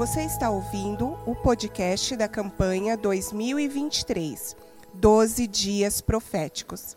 [0.00, 4.56] Você está ouvindo o podcast da campanha 2023,
[4.94, 6.96] 12 Dias Proféticos.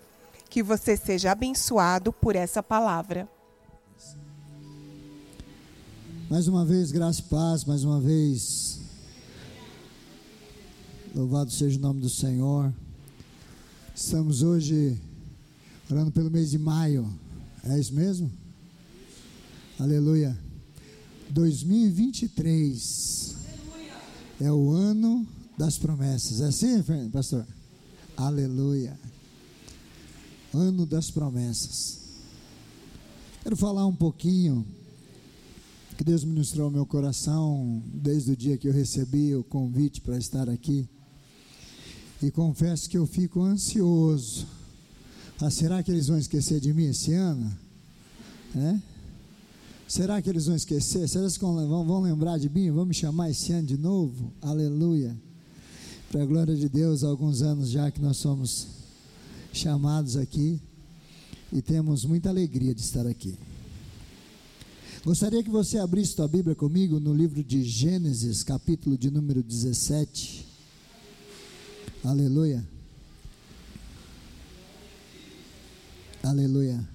[0.49, 3.27] Que você seja abençoado por essa palavra.
[6.29, 8.79] Mais uma vez, graça e paz, mais uma vez.
[11.13, 12.73] Louvado seja o nome do Senhor.
[13.93, 14.97] Estamos hoje
[15.91, 17.13] orando pelo mês de maio.
[17.65, 18.31] É isso mesmo?
[19.77, 20.52] Aleluia.
[21.33, 23.35] 2023
[24.39, 25.25] é o ano
[25.57, 26.41] das promessas.
[26.41, 27.47] É assim, pastor?
[28.15, 28.95] Aleluia.
[30.53, 32.03] Ano das promessas.
[33.41, 34.63] Quero falar um pouquinho
[35.97, 40.19] que Deus ministrou ao meu coração desde o dia que eu recebi o convite para
[40.19, 40.87] estar aqui.
[42.21, 44.45] E confesso que eu fico ansioso.
[45.41, 47.51] Ah, será que eles vão esquecer de mim esse ano?
[48.55, 48.92] É?
[49.93, 51.07] Será que eles vão esquecer?
[51.07, 52.71] Será que vão, vão lembrar de mim?
[52.71, 54.33] Vão me chamar esse ano de novo?
[54.41, 55.15] Aleluia.
[56.11, 58.69] Para a glória de Deus, há alguns anos já que nós somos
[59.53, 60.59] chamados aqui
[61.51, 63.37] e temos muita alegria de estar aqui.
[65.05, 70.43] Gostaria que você abrisse sua Bíblia comigo no livro de Gênesis, capítulo de número 17.
[72.03, 72.67] Aleluia.
[76.23, 76.92] Aleluia.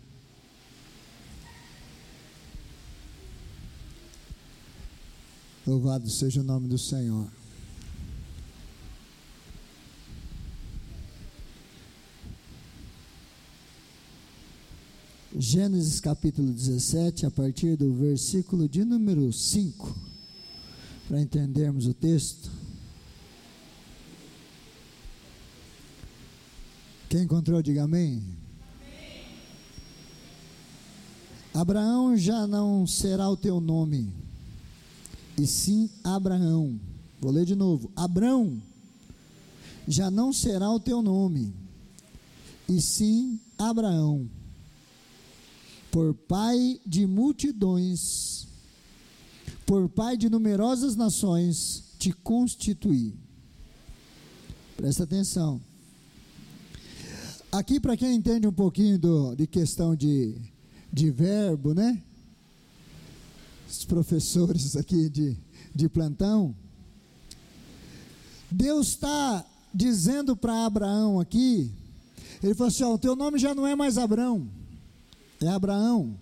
[5.68, 7.30] Louvado seja o nome do Senhor.
[15.36, 19.94] Gênesis capítulo 17, a partir do versículo de número 5,
[21.06, 22.50] para entendermos o texto.
[27.10, 28.22] Quem encontrou, diga amém.
[31.52, 34.27] Abraão já não será o teu nome
[35.38, 36.78] e sim Abraão.
[37.20, 38.60] Vou ler de novo: Abraão
[39.86, 41.54] já não será o teu nome,
[42.68, 44.28] e sim Abraão,
[45.90, 48.46] por pai de multidões,
[49.64, 53.14] por pai de numerosas nações, te constituí.
[54.76, 55.60] Presta atenção.
[57.50, 60.36] Aqui, para quem entende um pouquinho do, de questão de,
[60.92, 62.02] de verbo, né?
[63.68, 65.36] Os professores aqui de,
[65.74, 66.54] de plantão,
[68.50, 71.70] Deus está dizendo para Abraão aqui,
[72.42, 74.48] ele falou assim: ó, o teu nome já não é mais Abraão,
[75.40, 76.18] é Abraão,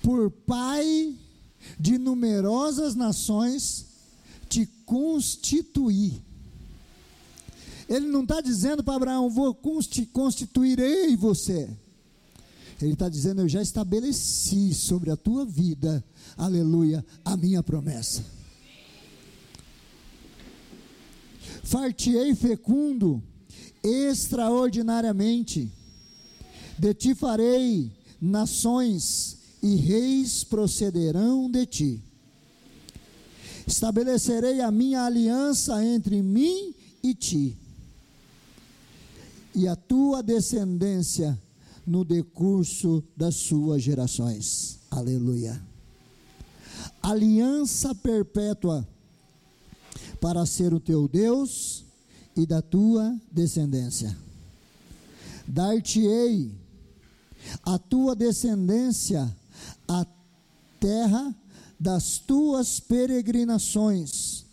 [0.00, 1.14] por pai
[1.78, 3.86] de numerosas nações
[4.48, 6.22] te constituir.
[7.88, 9.54] Ele não está dizendo para Abraão, vou
[10.12, 11.68] constituirei você.
[12.84, 16.04] Ele está dizendo: Eu já estabeleci sobre a tua vida,
[16.36, 18.22] aleluia, a minha promessa.
[21.62, 23.22] Fartiei fecundo
[23.82, 25.72] extraordinariamente,
[26.78, 27.90] de ti farei
[28.20, 32.02] nações e reis procederão de ti.
[33.66, 37.56] Estabelecerei a minha aliança entre mim e ti,
[39.54, 41.42] e a tua descendência
[41.86, 44.78] no decurso das suas gerações.
[44.90, 45.60] Aleluia.
[47.02, 48.86] Aliança perpétua
[50.20, 51.84] para ser o teu Deus
[52.36, 54.16] e da tua descendência.
[55.46, 56.54] Dar-te-ei
[57.62, 59.34] a tua descendência
[59.86, 60.06] a
[60.80, 61.34] terra
[61.78, 64.46] das tuas peregrinações,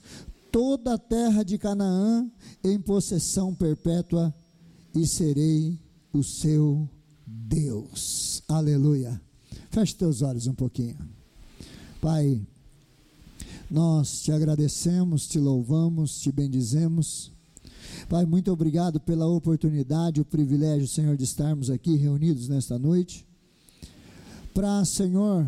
[0.51, 2.29] toda a terra de Canaã
[2.63, 4.33] em possessão perpétua,
[4.93, 5.79] e serei
[6.11, 6.89] o seu
[7.51, 8.41] Deus.
[8.47, 9.21] Aleluia.
[9.69, 10.97] Feche teus olhos um pouquinho.
[11.99, 12.41] Pai,
[13.69, 17.31] nós te agradecemos, te louvamos, te bendizemos.
[18.07, 23.27] Pai, muito obrigado pela oportunidade, o privilégio, Senhor, de estarmos aqui reunidos nesta noite.
[24.53, 25.45] Para, Senhor,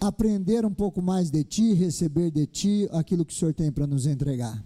[0.00, 3.86] aprender um pouco mais de Ti, receber de Ti aquilo que o Senhor tem para
[3.86, 4.62] nos entregar.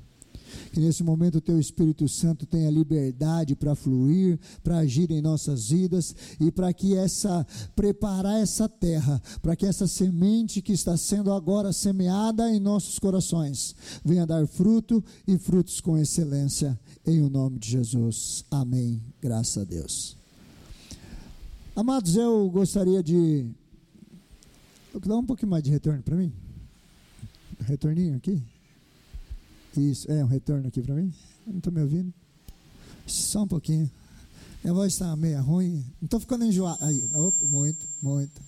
[0.72, 5.70] Que nesse momento o Teu Espírito Santo tenha liberdade para fluir, para agir em nossas
[5.70, 11.32] vidas e para que essa, preparar essa terra, para que essa semente que está sendo
[11.32, 13.74] agora semeada em nossos corações
[14.04, 18.44] venha dar fruto e frutos com excelência, em o nome de Jesus.
[18.50, 19.00] Amém.
[19.20, 20.16] Graças a Deus.
[21.74, 23.46] Amados, eu gostaria de.
[25.06, 26.32] Dá um pouquinho mais de retorno para mim.
[27.60, 28.42] Retorninho aqui.
[29.78, 31.12] Isso, é um retorno aqui para mim?
[31.46, 32.12] Não estou me ouvindo?
[33.06, 33.90] Só um pouquinho.
[34.62, 35.84] Minha voz está meio ruim.
[36.00, 36.84] Não estou ficando enjoado.
[36.84, 38.40] Aí, opa, muito, muito.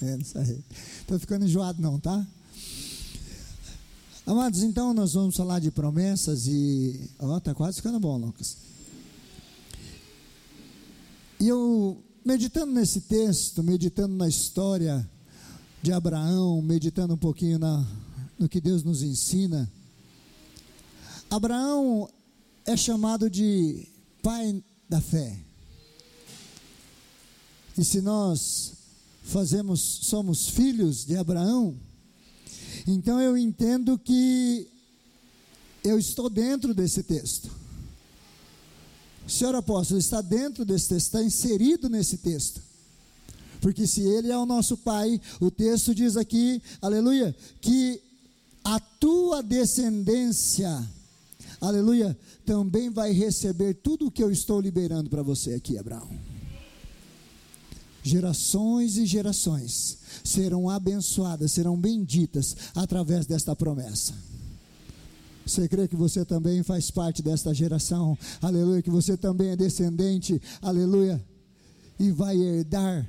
[0.00, 0.64] É, não sei.
[1.00, 2.26] Estou ficando enjoado, não, tá?
[4.24, 7.10] Amados, então nós vamos falar de promessas e.
[7.18, 8.58] Ó, oh, tá quase ficando bom, Lucas.
[11.40, 15.08] E eu, meditando nesse texto, meditando na história
[15.82, 17.86] de Abraão, meditando um pouquinho na,
[18.38, 19.70] no que Deus nos ensina,
[21.30, 22.08] Abraão
[22.64, 23.86] é chamado de
[24.22, 25.38] pai da fé.
[27.76, 28.72] E se nós
[29.22, 31.76] fazemos, somos filhos de Abraão,
[32.86, 34.66] então eu entendo que
[35.84, 37.50] eu estou dentro desse texto.
[39.26, 42.62] O senhor apóstolo está dentro desse texto, está inserido nesse texto.
[43.60, 48.00] Porque se ele é o nosso pai, o texto diz aqui, aleluia, que
[48.64, 50.86] a tua descendência,
[51.60, 56.08] aleluia, também vai receber tudo o que eu estou liberando para você aqui, Abraão.
[58.02, 64.14] Gerações e gerações serão abençoadas, serão benditas através desta promessa.
[65.44, 68.16] Você crê que você também faz parte desta geração?
[68.40, 71.24] Aleluia, que você também é descendente, aleluia,
[71.98, 73.08] e vai herdar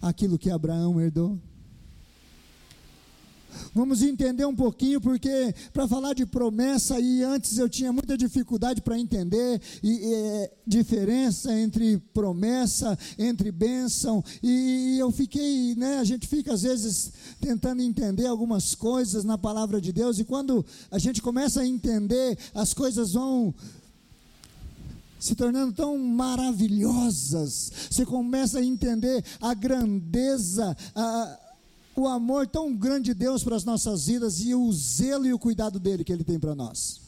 [0.00, 1.38] aquilo que Abraão herdou?
[3.74, 8.80] Vamos entender um pouquinho, porque para falar de promessa, e antes eu tinha muita dificuldade
[8.80, 15.98] para entender e, e, diferença entre promessa, entre bênção, e eu fiquei, né?
[15.98, 20.64] A gente fica às vezes tentando entender algumas coisas na palavra de Deus, e quando
[20.90, 23.54] a gente começa a entender, as coisas vão
[25.20, 31.38] se tornando tão maravilhosas, você começa a entender a grandeza, a
[31.96, 35.38] o amor tão grande de Deus para as nossas vidas e o zelo e o
[35.38, 37.00] cuidado dele que ele tem para nós.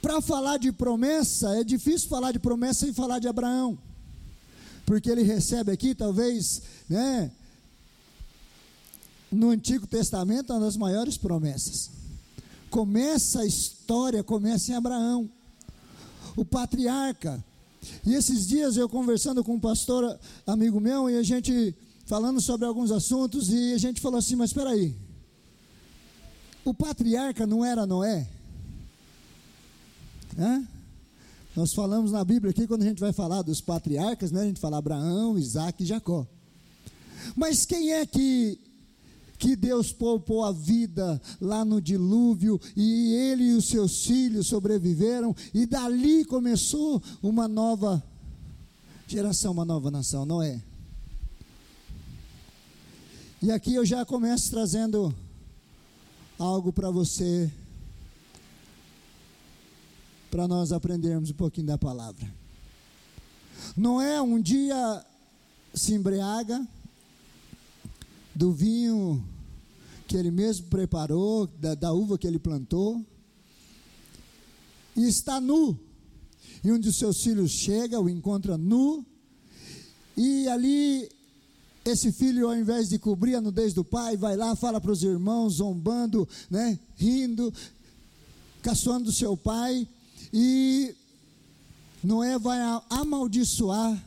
[0.00, 3.78] Para falar de promessa, é difícil falar de promessa sem falar de Abraão,
[4.84, 7.30] porque ele recebe aqui, talvez, né,
[9.32, 11.90] no Antigo Testamento, uma das maiores promessas.
[12.70, 15.28] Começa a história, começa em Abraão,
[16.36, 17.42] o patriarca,
[18.06, 21.74] e esses dias eu conversando com um pastor amigo meu e a gente
[22.06, 24.94] falando sobre alguns assuntos e a gente falou assim, mas espera aí.
[26.64, 28.28] O patriarca não era Noé?
[30.38, 30.66] Hã?
[31.54, 34.42] Nós falamos na Bíblia aqui quando a gente vai falar dos patriarcas, né?
[34.42, 36.26] A gente fala Abraão, Isaac e Jacó.
[37.36, 38.58] Mas quem é que
[39.44, 45.36] que Deus poupou a vida lá no dilúvio e ele e os seus filhos sobreviveram
[45.52, 48.02] e dali começou uma nova
[49.06, 50.62] geração, uma nova nação, não é?
[53.42, 55.14] E aqui eu já começo trazendo
[56.38, 57.52] algo para você,
[60.30, 62.34] para nós aprendermos um pouquinho da palavra.
[63.76, 65.04] Não é um dia
[65.74, 66.66] se embriaga
[68.34, 69.22] do vinho
[70.06, 73.04] que ele mesmo preparou, da, da uva que ele plantou,
[74.96, 75.78] e está nu.
[76.62, 79.04] E um dos seus filhos chega, o encontra nu,
[80.16, 81.08] e ali
[81.84, 85.02] esse filho, ao invés de cobrir a nudez do pai, vai lá, fala para os
[85.02, 87.52] irmãos, zombando, né, rindo,
[88.62, 89.86] caçoando do seu pai,
[90.32, 90.94] e
[92.02, 92.58] Noé vai
[92.88, 94.02] amaldiçoar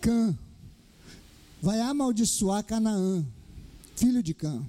[0.00, 0.36] Cã,
[1.60, 3.24] vai amaldiçoar Canaã,
[3.96, 4.62] filho de Cã.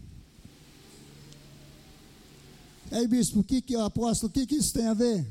[2.93, 5.25] Aí, bispo, o que, que apóstolo, o que, que isso tem a ver?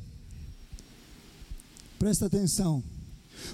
[1.97, 2.83] Presta atenção.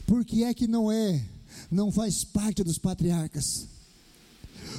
[0.07, 1.23] Por que é que Noé
[1.71, 3.69] não faz parte dos patriarcas?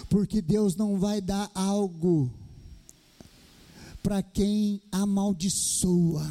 [0.10, 2.28] Porque Deus não vai dar algo
[4.02, 6.28] para quem amaldiçoa.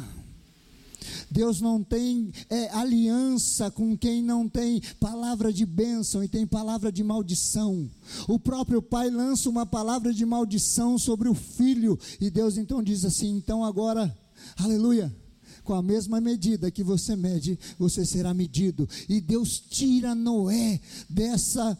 [1.29, 6.91] Deus não tem é, aliança com quem não tem palavra de bênção e tem palavra
[6.91, 7.89] de maldição.
[8.27, 13.05] O próprio pai lança uma palavra de maldição sobre o filho, e Deus então diz
[13.05, 14.15] assim: então agora,
[14.57, 15.13] aleluia
[15.63, 18.89] com a mesma medida que você mede, você será medido.
[19.07, 21.77] E Deus tira Noé dessa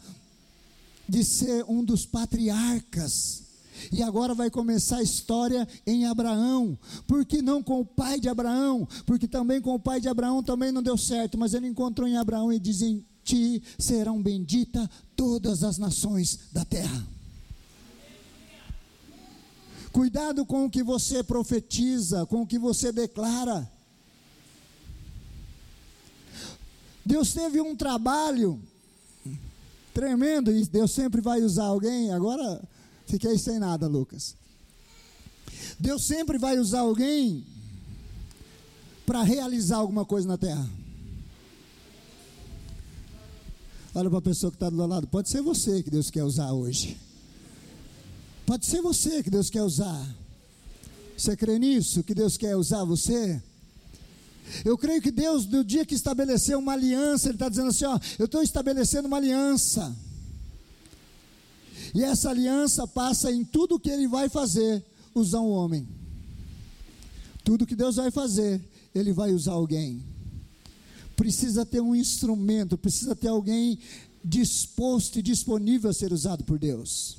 [1.08, 3.49] de ser um dos patriarcas
[3.92, 6.78] e agora vai começar a história em Abraão.
[7.06, 8.86] Por que não com o pai de Abraão?
[9.06, 12.16] Porque também com o pai de Abraão também não deu certo, mas ele encontrou em
[12.16, 17.06] Abraão e diz: Em ti serão benditas todas as nações da terra.
[19.92, 23.70] Cuidado com o que você profetiza, com o que você declara.
[27.04, 28.60] Deus teve um trabalho
[29.92, 32.12] tremendo e Deus sempre vai usar alguém.
[32.12, 32.62] Agora
[33.10, 34.36] Fiquei sem nada, Lucas.
[35.80, 37.44] Deus sempre vai usar alguém
[39.04, 40.70] para realizar alguma coisa na terra.
[43.92, 45.08] Olha para a pessoa que está do lado.
[45.08, 46.96] Pode ser você que Deus quer usar hoje.
[48.46, 50.06] Pode ser você que Deus quer usar.
[51.16, 52.04] Você crê nisso?
[52.04, 53.42] Que Deus quer usar você?
[54.64, 57.98] Eu creio que Deus, no dia que estabeleceu uma aliança, Ele está dizendo assim: ó,
[58.20, 59.96] eu estou estabelecendo uma aliança.
[61.94, 64.84] E essa aliança passa em tudo que Ele vai fazer,
[65.14, 65.88] usar um homem.
[67.44, 68.60] Tudo que Deus vai fazer,
[68.94, 70.02] Ele vai usar alguém.
[71.16, 73.78] Precisa ter um instrumento, precisa ter alguém
[74.24, 77.18] disposto e disponível a ser usado por Deus.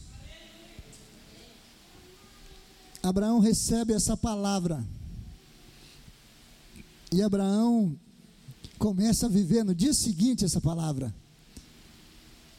[3.02, 4.86] Abraão recebe essa palavra.
[7.12, 7.98] E Abraão
[8.78, 11.14] começa a viver no dia seguinte essa palavra.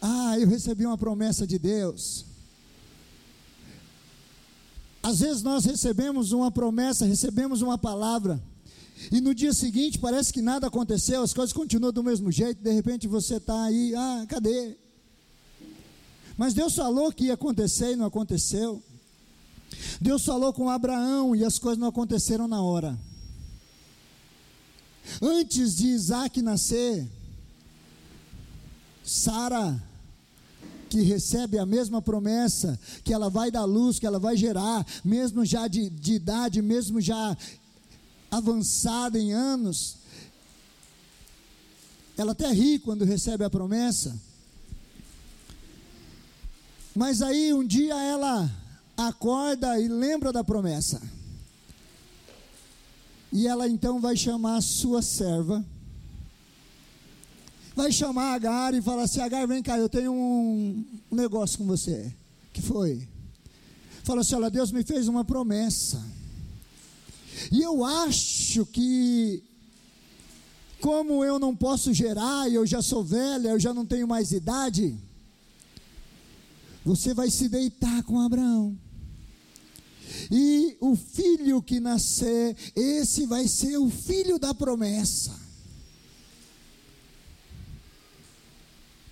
[0.05, 2.25] Ah, eu recebi uma promessa de Deus.
[5.01, 8.43] Às vezes nós recebemos uma promessa, recebemos uma palavra,
[9.11, 12.73] e no dia seguinte parece que nada aconteceu, as coisas continuam do mesmo jeito, de
[12.73, 14.77] repente você está aí, ah, cadê?
[16.37, 18.83] Mas Deus falou que ia acontecer e não aconteceu.
[20.01, 22.99] Deus falou com Abraão e as coisas não aconteceram na hora.
[25.21, 27.09] Antes de Isaac nascer,
[29.05, 29.83] Sara,
[30.93, 35.43] que recebe a mesma promessa, que ela vai dar luz, que ela vai gerar, mesmo
[35.43, 37.35] já de, de idade, mesmo já
[38.31, 39.97] avançada em anos,
[42.15, 44.15] ela até ri quando recebe a promessa.
[46.95, 48.51] Mas aí um dia ela
[48.95, 51.01] acorda e lembra da promessa.
[53.33, 55.65] E ela então vai chamar a sua serva.
[57.75, 61.67] Vai chamar a Agar e falar assim: Agar, vem cá, eu tenho um, negócio com
[61.67, 62.13] você.
[62.53, 63.09] que foi?
[64.05, 66.03] Fala assim: Olha, Deus me fez uma promessa.
[67.51, 69.43] E eu acho que,
[70.81, 74.97] como eu não posso gerar, eu já sou velha, eu já não tenho mais idade,
[76.85, 78.77] você vai se deitar com Abraão.
[80.31, 85.42] E o filho que nascer, esse vai ser o filho da promessa.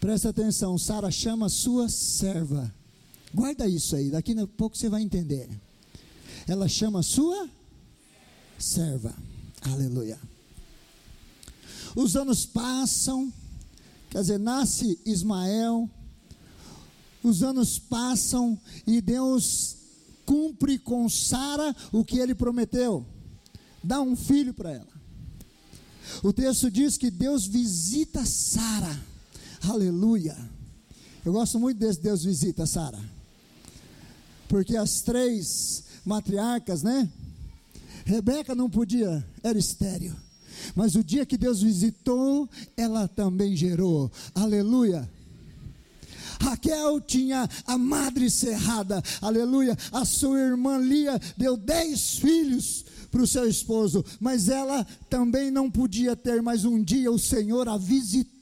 [0.01, 2.75] Presta atenção, Sara chama sua serva.
[3.35, 5.49] Guarda isso aí, daqui a pouco você vai entender.
[6.49, 7.49] Ela chama sua
[8.59, 9.15] serva.
[9.61, 10.19] Aleluia.
[11.95, 13.33] Os anos passam,
[14.09, 15.89] quer dizer, nasce Ismael.
[17.23, 19.77] Os anos passam e Deus
[20.25, 23.05] cumpre com Sara o que ele prometeu:
[23.85, 25.01] dá um filho para ela.
[26.23, 28.99] O texto diz que Deus visita Sara,
[29.63, 30.37] aleluia.
[31.25, 32.99] Eu gosto muito desse Deus visita Sara,
[34.49, 37.09] porque as três matriarcas, né?
[38.05, 40.17] Rebeca não podia, era estéreo.
[40.75, 44.11] Mas o dia que Deus visitou, ela também gerou.
[44.35, 45.09] Aleluia.
[46.41, 49.77] Raquel tinha a madre cerrada, aleluia.
[49.93, 55.71] A sua irmã Lia deu dez filhos para o seu esposo, mas ela também não
[55.71, 58.40] podia ter, mas um dia o Senhor a visitou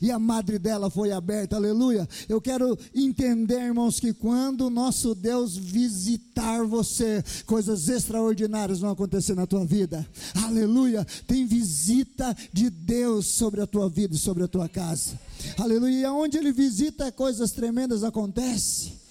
[0.00, 2.08] e a madre dela foi aberta, aleluia.
[2.28, 9.34] Eu quero entender, irmãos, que quando o nosso Deus visitar você, coisas extraordinárias vão acontecer
[9.34, 10.06] na tua vida,
[10.44, 11.06] aleluia.
[11.26, 15.18] Tem visita de Deus sobre a tua vida e sobre a tua casa,
[15.58, 16.00] aleluia.
[16.00, 19.04] E aonde Ele visita, coisas tremendas acontecem.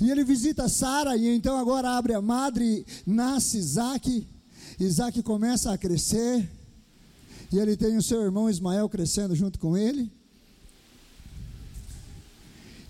[0.00, 4.26] E ele visita Sara, e então agora abre a madre, nasce Isaac.
[4.80, 6.48] Isaac começa a crescer,
[7.52, 10.10] e ele tem o seu irmão Ismael crescendo junto com ele.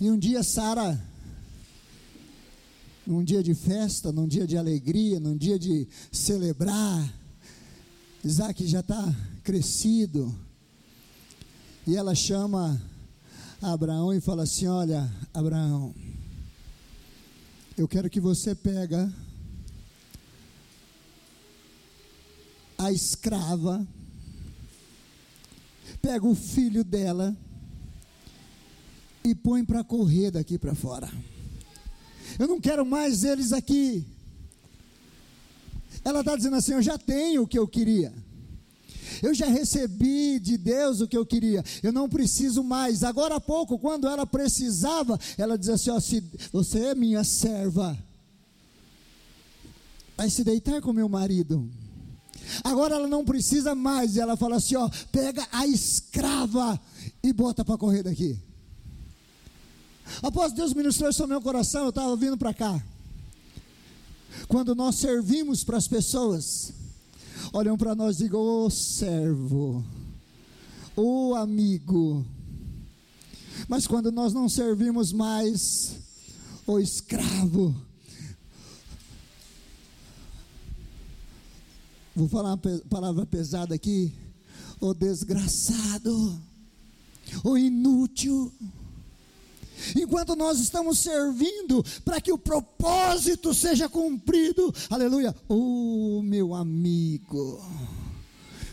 [0.00, 1.00] E um dia Sara,
[3.04, 7.12] num dia de festa, num dia de alegria, num dia de celebrar,
[8.24, 10.32] Isaac já está crescido,
[11.84, 12.80] e ela chama
[13.60, 15.92] Abraão e fala assim: Olha, Abraão,
[17.76, 19.12] eu quero que você pega
[22.78, 23.84] a escrava,
[26.02, 27.34] pega o filho dela
[29.24, 31.08] e põe para correr daqui para fora.
[32.38, 34.04] Eu não quero mais eles aqui.
[36.04, 38.12] Ela está dizendo assim: Eu já tenho o que eu queria.
[39.22, 41.62] Eu já recebi de Deus o que eu queria.
[41.82, 43.04] Eu não preciso mais.
[43.04, 47.96] Agora há pouco, quando ela precisava, ela dizia assim: ó, se você é minha serva,
[50.16, 51.70] vai se deitar com meu marido.
[52.64, 54.16] Agora ela não precisa mais.
[54.16, 56.80] Ela fala assim: ó, pega a escrava
[57.22, 58.38] e bota para correr daqui.
[60.22, 62.82] Após Deus ministrou isso no meu coração, eu estava vindo para cá.
[64.48, 66.72] Quando nós servimos para as pessoas,
[67.52, 69.84] olham para nós e digam: Ô oh, servo,
[70.96, 72.24] o amigo.
[73.68, 75.96] Mas quando nós não servimos mais
[76.66, 77.74] o escravo,
[82.14, 84.12] vou falar uma palavra pesada aqui,
[84.80, 86.40] o desgraçado,
[87.44, 88.52] o inútil.
[89.96, 97.60] Enquanto nós estamos servindo para que o propósito seja cumprido, aleluia, o oh, meu amigo.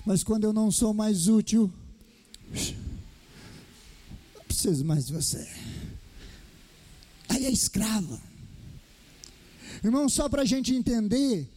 [0.05, 1.71] Mas quando eu não sou mais útil,
[4.35, 5.47] não preciso mais de você.
[7.29, 8.19] Aí é escrava.
[9.83, 11.47] Irmão, só para a gente entender,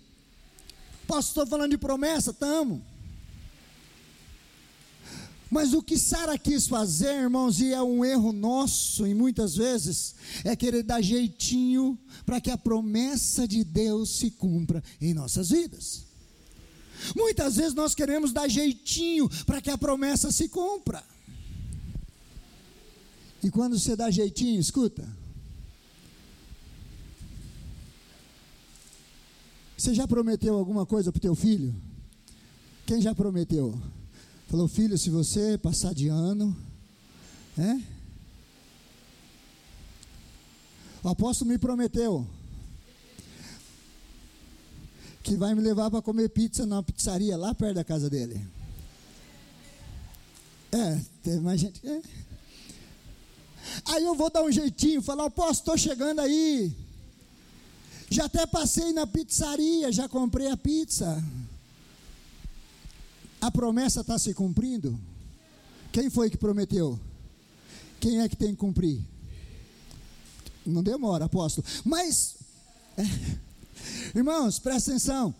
[1.20, 2.30] estar falando de promessa?
[2.30, 2.80] Estamos.
[5.50, 10.14] Mas o que Sara quis fazer, irmãos, e é um erro nosso, e muitas vezes,
[10.44, 16.04] é querer dar jeitinho para que a promessa de Deus se cumpra em nossas vidas.
[17.14, 21.04] Muitas vezes nós queremos dar jeitinho para que a promessa se cumpra.
[23.42, 25.06] E quando você dá jeitinho, escuta.
[29.82, 31.74] Você já prometeu alguma coisa para o teu filho?
[32.86, 33.76] Quem já prometeu?
[34.46, 36.56] Falou, filho, se você passar de ano,
[37.58, 37.82] é?
[41.02, 42.24] O apóstolo me prometeu
[45.20, 48.40] que vai me levar para comer pizza numa pizzaria lá perto da casa dele.
[50.70, 51.84] É, teve mais gente.
[51.84, 52.00] É.
[53.86, 56.72] Aí eu vou dar um jeitinho, falar, posso, estou chegando aí.
[58.12, 61.24] Já até passei na pizzaria, já comprei a pizza.
[63.40, 65.00] A promessa está se cumprindo?
[65.90, 67.00] Quem foi que prometeu?
[67.98, 69.00] Quem é que tem que cumprir?
[70.66, 71.66] Não demora, apóstolo.
[71.84, 72.34] Mas.
[72.98, 73.02] É,
[74.14, 75.34] Irmãos, presta atenção.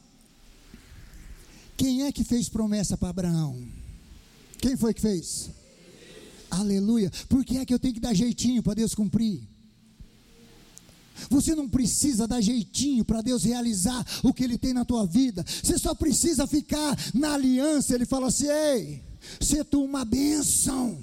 [1.76, 3.62] Quem é que fez promessa para Abraão?
[4.58, 5.50] Quem foi que fez?
[6.50, 7.10] Aleluia.
[7.28, 9.42] Por que é que eu tenho que dar jeitinho para Deus cumprir?
[11.28, 15.44] Você não precisa dar jeitinho para Deus realizar o que Ele tem na tua vida.
[15.62, 17.94] Você só precisa ficar na aliança.
[17.94, 19.02] Ele fala assim: ei,
[19.40, 20.98] ser tu uma bênção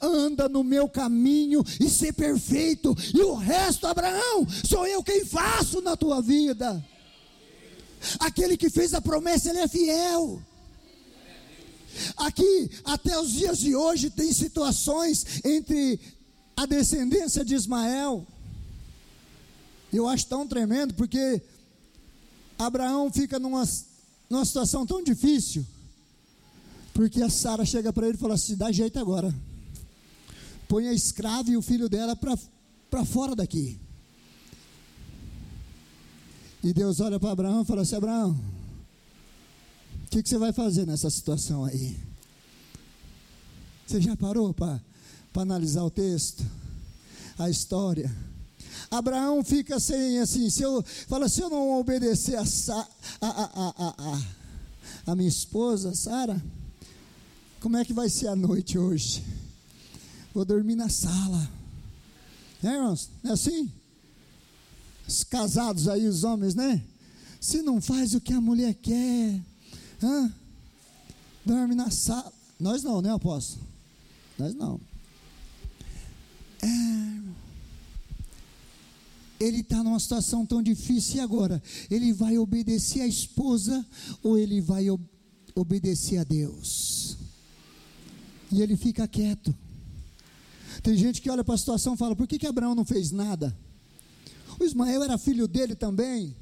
[0.00, 5.80] anda no meu caminho e ser perfeito, e o resto, Abraão, sou eu quem faço
[5.80, 6.84] na tua vida.
[8.18, 10.42] Aquele que fez a promessa, ele é fiel.
[12.16, 16.00] Aqui, até os dias de hoje, tem situações entre
[16.56, 18.26] a descendência de Ismael.
[19.92, 21.42] Eu acho tão tremendo, porque
[22.58, 23.68] Abraão fica numa,
[24.30, 25.66] numa situação tão difícil,
[26.94, 29.34] porque a Sara chega para ele e fala assim: dá jeito agora
[30.72, 33.78] põe a escrava e o filho dela para fora daqui.
[36.64, 38.30] E Deus olha para Abraão e fala assim: Abraão,
[40.06, 42.00] o que, que você vai fazer nessa situação aí?
[43.86, 44.80] Você já parou para
[45.34, 46.42] analisar o texto,
[47.38, 48.10] a história?
[48.90, 52.44] Abraão fica sem assim, se eu fala, se eu não obedecer a,
[53.20, 54.22] a, a, a,
[55.12, 56.42] a minha esposa, Sara,
[57.60, 59.22] como é que vai ser a noite hoje?
[60.34, 61.48] vou dormir na sala.
[62.62, 63.10] É, irmãos?
[63.24, 63.70] É assim?
[65.06, 66.82] Os casados aí, os homens, né?
[67.40, 69.40] Se não faz o que a mulher quer,
[70.02, 70.32] hã?
[71.44, 72.32] dorme na sala.
[72.58, 73.66] Nós não, né, apóstolo?
[74.38, 74.80] Nós não.
[76.62, 76.66] É,
[79.42, 81.62] ele está numa situação tão difícil, e agora?
[81.90, 83.84] Ele vai obedecer a esposa
[84.22, 85.02] ou ele vai ob
[85.54, 87.16] obedecer a Deus?
[88.50, 89.54] E ele fica quieto.
[90.82, 93.10] Tem gente que olha para a situação e fala: por que, que Abraão não fez
[93.10, 93.56] nada?
[94.58, 96.36] O Ismael era filho dele também.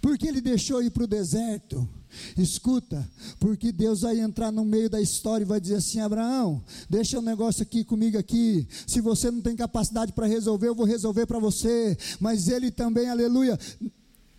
[0.00, 1.88] Por que ele deixou ir para o deserto?
[2.36, 7.16] Escuta, porque Deus vai entrar no meio da história e vai dizer assim: Abraão, deixa
[7.16, 8.66] o um negócio aqui comigo aqui.
[8.86, 11.96] Se você não tem capacidade para resolver, eu vou resolver para você.
[12.18, 13.58] Mas ele também, aleluia,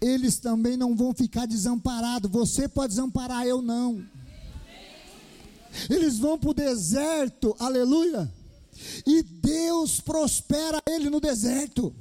[0.02, 2.30] eles também não vão ficar desamparados.
[2.30, 4.04] Você pode desamparar, eu não.
[5.90, 8.30] Eles vão para o deserto, aleluia
[9.06, 11.94] e Deus prospera ele no deserto.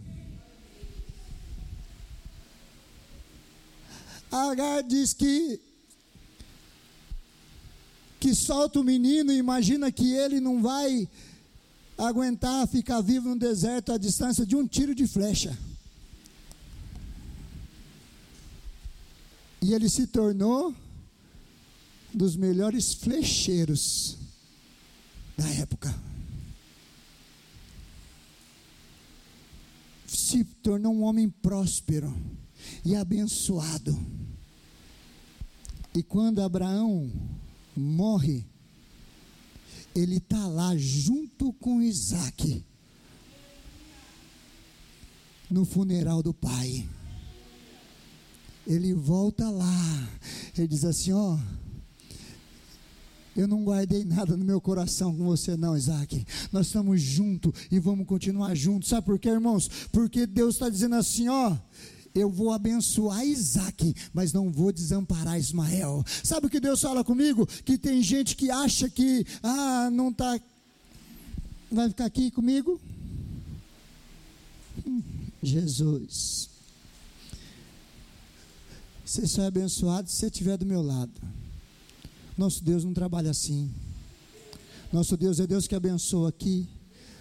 [4.31, 5.61] Agar diz que
[8.21, 11.09] que solta o menino e imagina que ele não vai
[11.97, 15.57] aguentar ficar vivo no deserto à distância de um tiro de flecha.
[19.63, 20.75] E ele se tornou
[22.13, 24.19] dos melhores flecheiros
[25.37, 25.95] da época.
[30.31, 32.15] se tornou um homem próspero
[32.85, 33.99] e abençoado.
[35.95, 37.11] E quando Abraão
[37.77, 38.45] morre,
[39.95, 42.65] ele está lá junto com Isaac
[45.51, 46.89] no funeral do pai.
[48.67, 50.09] Ele volta lá,
[50.57, 51.37] ele diz assim: Ó,
[53.37, 56.25] eu não guardei nada no meu coração com você, não, Isaac.
[56.53, 58.89] Nós estamos juntos e vamos continuar juntos.
[58.89, 59.69] Sabe por quê, irmãos?
[59.91, 61.57] Porque Deus está dizendo assim: ó.
[62.15, 66.05] Eu vou abençoar Isaac, mas não vou desamparar Ismael.
[66.25, 67.47] Sabe o que Deus fala comigo?
[67.65, 70.41] Que tem gente que acha que, ah, não está.
[71.71, 72.81] Vai ficar aqui comigo?
[74.85, 75.03] Hum,
[75.43, 76.51] Jesus.
[79.05, 81.13] Você só é abençoado se você estiver do meu lado.
[82.37, 83.71] Nosso Deus não trabalha assim.
[84.93, 86.69] Nosso Deus é Deus que abençoa aqui,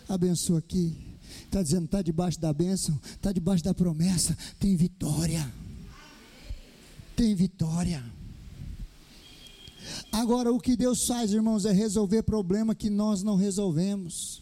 [0.08, 1.09] abençoa aqui.
[1.46, 5.52] Está dizendo, está debaixo da bênção, está debaixo da promessa, tem vitória.
[7.16, 8.04] Tem vitória.
[10.12, 14.42] Agora, o que Deus faz, irmãos, é resolver problema que nós não resolvemos.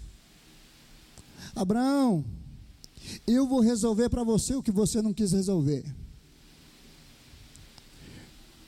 [1.56, 2.24] Abraão,
[3.26, 5.84] eu vou resolver para você o que você não quis resolver.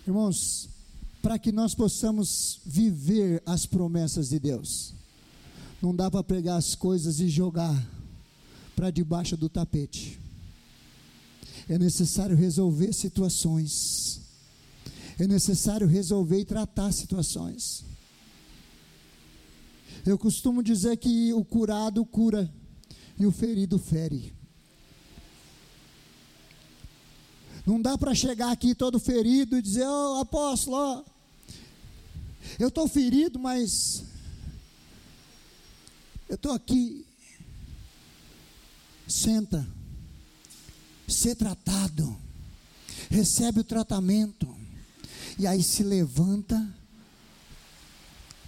[0.08, 0.70] Irmãos,
[1.22, 4.94] para que nós possamos viver as promessas de Deus.
[5.82, 7.99] Não dá para pegar as coisas e jogar
[8.80, 10.18] para debaixo do tapete.
[11.68, 14.22] É necessário resolver situações.
[15.20, 17.84] É necessário resolver e tratar situações.
[20.06, 22.50] Eu costumo dizer que o curado cura
[23.18, 24.34] e o ferido fere.
[27.66, 31.04] Não dá para chegar aqui todo ferido e dizer, ô oh, apóstolo,
[32.58, 34.06] eu estou ferido, mas
[36.30, 37.09] eu estou aqui.
[39.10, 39.68] Senta,
[41.08, 42.16] ser tratado,
[43.10, 44.48] recebe o tratamento,
[45.40, 46.64] e aí se levanta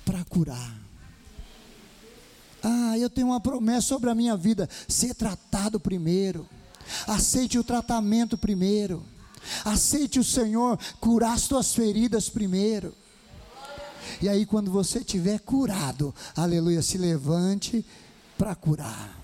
[0.05, 0.79] para curar.
[2.61, 6.47] Ah, eu tenho uma promessa sobre a minha vida: ser tratado primeiro.
[7.07, 9.03] Aceite o tratamento primeiro.
[9.65, 12.95] Aceite o Senhor curar as tuas feridas primeiro.
[14.21, 17.83] E aí, quando você estiver curado, aleluia, se levante
[18.37, 19.20] para curar.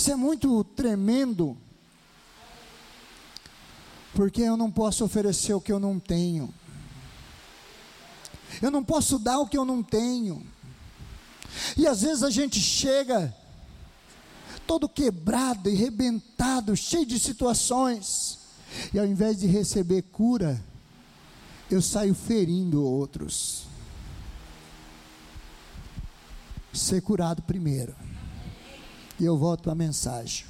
[0.00, 1.58] Isso é muito tremendo,
[4.14, 6.54] porque eu não posso oferecer o que eu não tenho,
[8.62, 10.42] eu não posso dar o que eu não tenho,
[11.76, 13.36] e às vezes a gente chega
[14.66, 18.38] todo quebrado e rebentado, cheio de situações,
[18.94, 20.58] e ao invés de receber cura,
[21.70, 23.64] eu saio ferindo outros.
[26.72, 27.94] Ser curado primeiro.
[29.20, 30.46] E eu volto para a mensagem.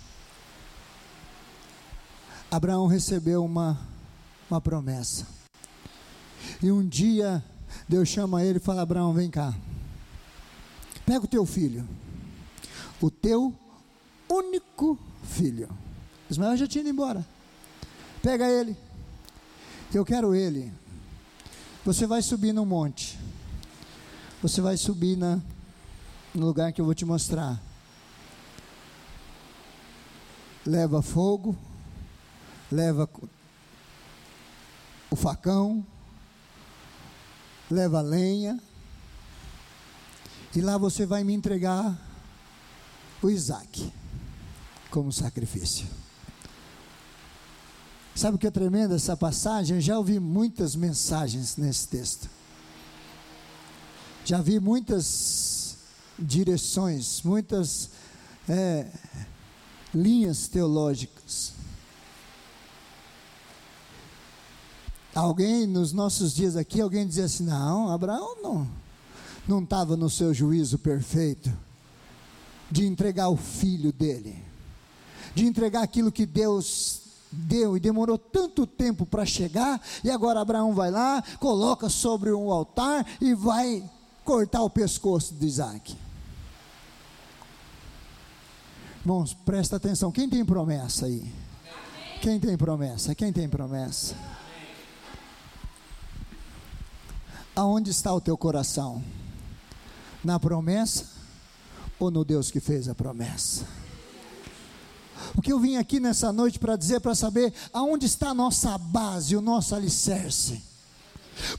[2.49, 3.77] Abraão recebeu uma,
[4.49, 5.27] uma promessa.
[6.63, 7.45] E um dia
[7.89, 9.53] Deus chama ele e fala: Abraão, vem cá.
[11.05, 11.87] Pega o teu filho.
[13.01, 13.53] O teu
[14.29, 15.69] único filho.
[16.31, 17.27] Ismael já tinha ido embora.
[18.23, 18.77] Pega ele.
[19.93, 20.73] Eu quero ele.
[21.85, 23.19] Você vai subir no monte.
[24.41, 25.41] Você vai subir na,
[26.33, 27.61] no lugar que eu vou te mostrar.
[30.67, 31.57] Leva fogo,
[32.71, 33.09] leva
[35.11, 35.85] o facão,
[37.71, 38.61] leva lenha,
[40.55, 41.97] e lá você vai me entregar
[43.23, 43.93] o Isaac
[44.91, 45.87] como sacrifício.
[48.15, 49.77] Sabe o que é tremendo essa passagem?
[49.77, 52.29] Eu já ouvi muitas mensagens nesse texto.
[54.25, 55.77] Já vi muitas
[56.19, 57.91] direções, muitas
[58.49, 58.87] é,
[59.95, 61.53] linhas teológicas.
[65.15, 68.81] Alguém nos nossos dias aqui, alguém dizia assim: não, Abraão não
[69.51, 71.51] não estava no seu juízo perfeito
[72.71, 74.41] de entregar o filho dele,
[75.35, 77.01] de entregar aquilo que Deus
[77.33, 82.51] deu e demorou tanto tempo para chegar, e agora Abraão vai lá, coloca sobre um
[82.51, 83.89] altar e vai
[84.25, 85.97] cortar o pescoço de Isaac.
[89.01, 91.33] Irmãos, presta atenção, quem tem promessa aí?
[92.21, 93.15] Quem tem promessa?
[93.15, 94.15] Quem tem promessa?
[97.57, 99.03] Aonde está o teu coração?
[100.23, 101.07] Na promessa
[101.99, 103.67] ou no Deus que fez a promessa?
[105.35, 108.77] O que eu vim aqui nessa noite para dizer, para saber aonde está a nossa
[108.77, 110.70] base, o nosso alicerce.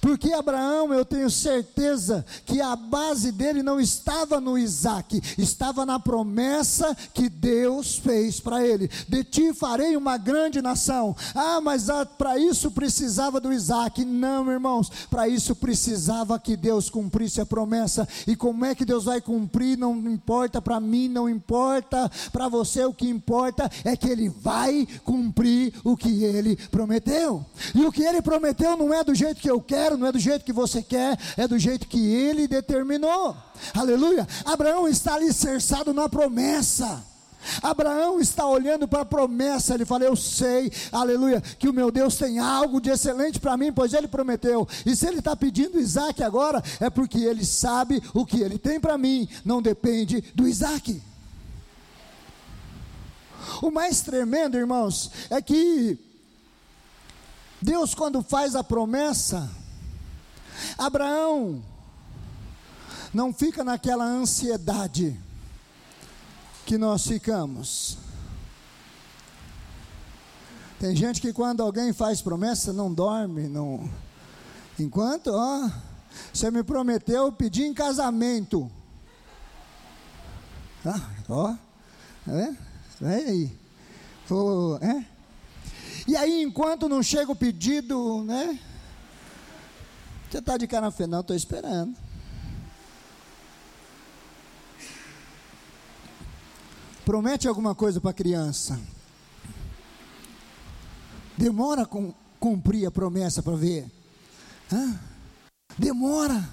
[0.01, 5.99] Porque Abraão, eu tenho certeza que a base dele não estava no Isaac, estava na
[5.99, 11.15] promessa que Deus fez para ele: De ti farei uma grande nação.
[11.35, 14.03] Ah, mas ah, para isso precisava do Isaac.
[14.03, 18.07] Não, irmãos, para isso precisava que Deus cumprisse a promessa.
[18.25, 19.77] E como é que Deus vai cumprir?
[19.77, 24.87] Não importa para mim, não importa para você, o que importa é que ele vai
[25.03, 27.45] cumprir o que ele prometeu.
[27.75, 30.19] E o que ele prometeu não é do jeito que eu quero, não é do
[30.19, 33.35] jeito que você quer, é do jeito que ele determinou.
[33.73, 34.27] Aleluia.
[34.45, 37.03] Abraão está alicerçado na promessa.
[37.61, 42.15] Abraão está olhando para a promessa, ele fala: Eu sei, aleluia, que o meu Deus
[42.15, 44.67] tem algo de excelente para mim, pois ele prometeu.
[44.85, 48.79] E se ele está pedindo Isaac agora, é porque ele sabe o que ele tem
[48.79, 51.01] para mim, não depende do Isaac.
[53.61, 55.97] O mais tremendo, irmãos, é que
[57.61, 59.49] Deus, quando faz a promessa,
[60.77, 61.61] Abraão
[63.13, 65.19] não fica naquela ansiedade
[66.65, 67.97] que nós ficamos.
[70.79, 73.89] Tem gente que quando alguém faz promessa não dorme, não.
[74.79, 75.69] Enquanto, ó,
[76.33, 78.71] você me prometeu pedir em casamento.
[80.85, 81.55] Ah, ó,
[82.27, 82.55] é?
[82.99, 83.59] Vem aí.
[84.29, 85.05] Oh, é?
[86.07, 88.57] E aí, enquanto não chega o pedido, né?
[90.31, 91.93] Você está de cara na não, estou esperando.
[97.03, 98.79] Promete alguma coisa para a criança.
[101.37, 103.91] Demora com cumprir a promessa para ver.
[104.71, 104.97] Hã?
[105.77, 106.49] Demora.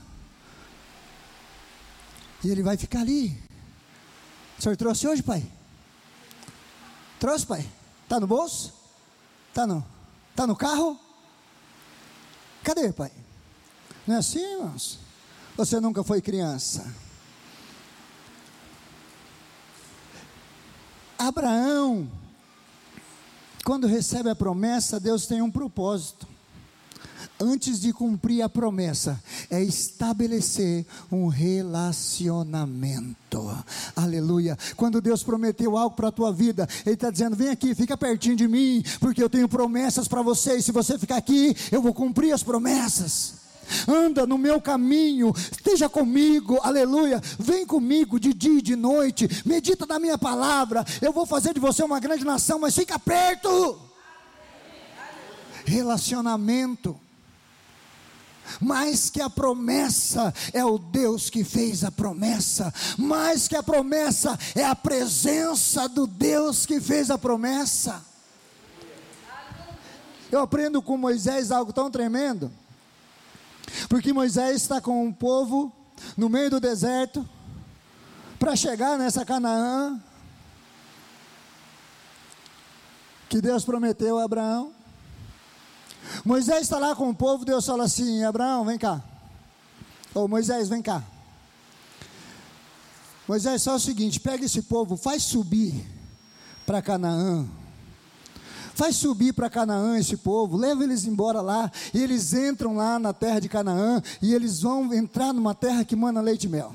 [2.42, 3.40] E ele vai ficar ali.
[4.58, 5.48] O senhor trouxe hoje, pai?
[7.20, 7.64] Trouxe, pai?
[8.02, 8.74] Está no bolso?
[9.50, 9.86] Está no,
[10.34, 10.98] tá no carro?
[12.64, 13.12] Cadê, pai?
[14.08, 14.98] Não é assim, irmãos?
[15.54, 16.90] Você nunca foi criança.
[21.18, 22.10] Abraão,
[23.66, 26.26] quando recebe a promessa, Deus tem um propósito.
[27.38, 33.14] Antes de cumprir a promessa, é estabelecer um relacionamento.
[33.94, 34.56] Aleluia.
[34.74, 38.36] Quando Deus prometeu algo para a tua vida, Ele está dizendo: vem aqui, fica pertinho
[38.36, 41.92] de mim, porque eu tenho promessas para você, e se você ficar aqui, eu vou
[41.92, 43.37] cumprir as promessas
[43.86, 47.20] anda no meu caminho, esteja comigo, aleluia.
[47.38, 50.84] Vem comigo de dia e de noite, medita na minha palavra.
[51.00, 53.80] Eu vou fazer de você uma grande nação, mas fica perto.
[55.64, 56.98] Relacionamento.
[58.60, 64.38] Mais que a promessa é o Deus que fez a promessa, mais que a promessa
[64.54, 68.02] é a presença do Deus que fez a promessa.
[70.30, 72.50] Eu aprendo com Moisés algo tão tremendo.
[73.88, 75.72] Porque Moisés está com o povo
[76.16, 77.28] no meio do deserto
[78.38, 80.00] para chegar nessa Canaã
[83.28, 84.72] que Deus prometeu a Abraão.
[86.24, 89.02] Moisés está lá com o povo, Deus fala assim: Abraão, vem cá.
[90.14, 91.02] Ou Moisés, vem cá.
[93.26, 95.84] Moisés, só o seguinte: pega esse povo, faz subir
[96.64, 97.46] para Canaã
[98.78, 103.12] faz subir para Canaã esse povo, leva eles embora lá, e eles entram lá na
[103.12, 106.72] terra de Canaã, e eles vão entrar numa terra que manda leite e mel.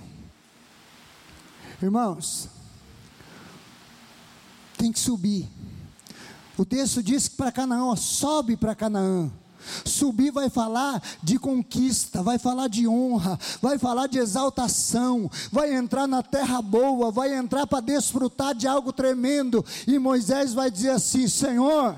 [1.81, 2.49] Irmãos,
[4.77, 5.47] tem que subir.
[6.57, 9.31] O texto diz que para Canaã, ó, sobe para Canaã.
[9.85, 16.07] Subir vai falar de conquista, vai falar de honra, vai falar de exaltação, vai entrar
[16.07, 19.63] na terra boa, vai entrar para desfrutar de algo tremendo.
[19.87, 21.95] E Moisés vai dizer assim: Senhor,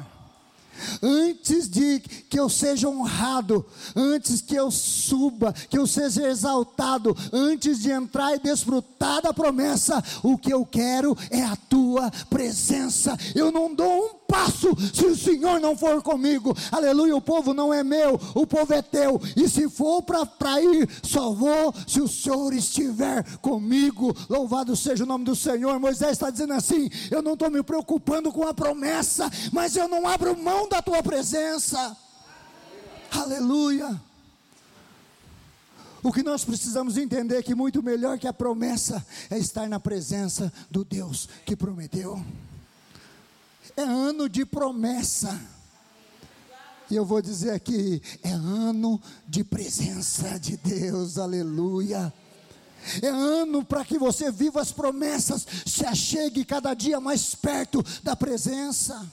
[1.02, 7.80] Antes de que eu seja honrado, antes que eu suba, que eu seja exaltado, antes
[7.80, 13.18] de entrar e desfrutar da promessa, o que eu quero é a tua presença.
[13.34, 16.56] Eu não dou um passo se o Senhor não for comigo.
[16.72, 19.22] Aleluia, o povo não é meu, o povo é teu.
[19.36, 24.16] E se for para ir, só vou se o Senhor estiver comigo.
[24.30, 25.80] Louvado seja o nome do Senhor.
[25.80, 30.08] Moisés está dizendo assim: Eu não estou me preocupando com a promessa, mas eu não
[30.08, 31.96] abro mão da tua presença.
[33.12, 34.02] Aleluia.
[36.04, 39.80] O que nós precisamos entender é que muito melhor que a promessa é estar na
[39.80, 42.24] presença do Deus que prometeu
[43.76, 45.40] é ano de promessa.
[46.90, 52.14] E eu vou dizer aqui, é ano de presença de Deus, aleluia.
[53.02, 58.16] É ano para que você viva as promessas, se achegue cada dia mais perto da
[58.16, 59.12] presença.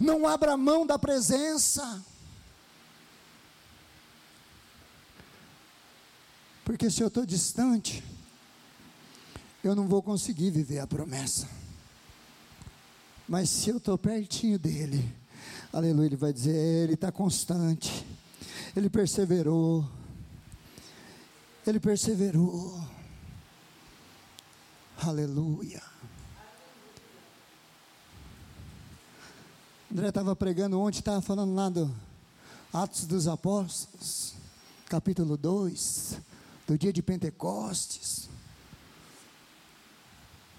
[0.00, 2.02] Não abra mão da presença.
[6.64, 8.02] Porque se eu estou distante,
[9.62, 11.48] eu não vou conseguir viver a promessa.
[13.28, 15.14] Mas se eu estou pertinho dele,
[15.70, 18.06] aleluia, ele vai dizer: ele está constante,
[18.74, 19.86] ele perseverou,
[21.66, 22.82] ele perseverou,
[24.96, 25.82] aleluia.
[29.92, 31.94] André estava pregando ontem, estava falando lá do
[32.72, 34.32] Atos dos Apóstolos,
[34.86, 36.18] capítulo 2,
[36.66, 38.30] do dia de Pentecostes.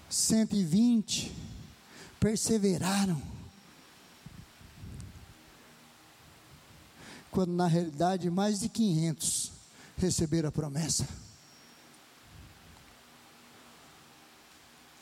[0.07, 1.49] 120
[2.19, 3.21] perseveraram.
[7.31, 9.51] Quando na realidade mais de 500
[9.97, 11.07] receberam a promessa.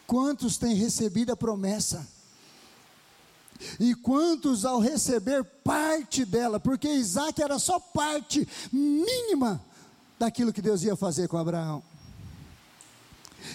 [0.05, 2.07] Quantos têm recebido a promessa?
[3.79, 9.61] E quantos ao receber parte dela, porque Isaac era só parte mínima
[10.17, 11.83] daquilo que Deus ia fazer com Abraão.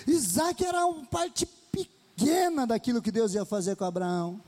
[0.07, 1.47] Isaac era uma parte
[2.17, 4.41] pequena daquilo que Deus ia fazer com Abraão.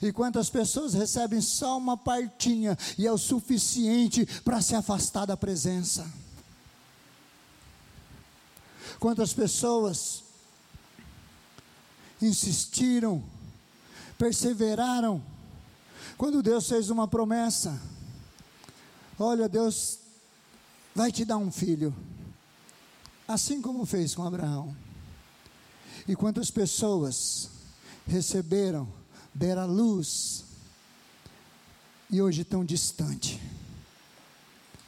[0.00, 5.36] E quantas pessoas recebem só uma partinha e é o suficiente para se afastar da
[5.36, 6.08] presença?
[9.00, 10.22] Quantas pessoas
[12.20, 13.22] insistiram,
[14.16, 15.20] perseveraram,
[16.16, 17.80] quando Deus fez uma promessa:
[19.18, 19.98] Olha, Deus
[20.94, 21.92] vai te dar um filho,
[23.26, 24.76] assim como fez com Abraão.
[26.06, 27.48] E quantas pessoas
[28.06, 28.88] receberam,
[29.32, 30.44] deram luz
[32.10, 33.40] e hoje estão distante,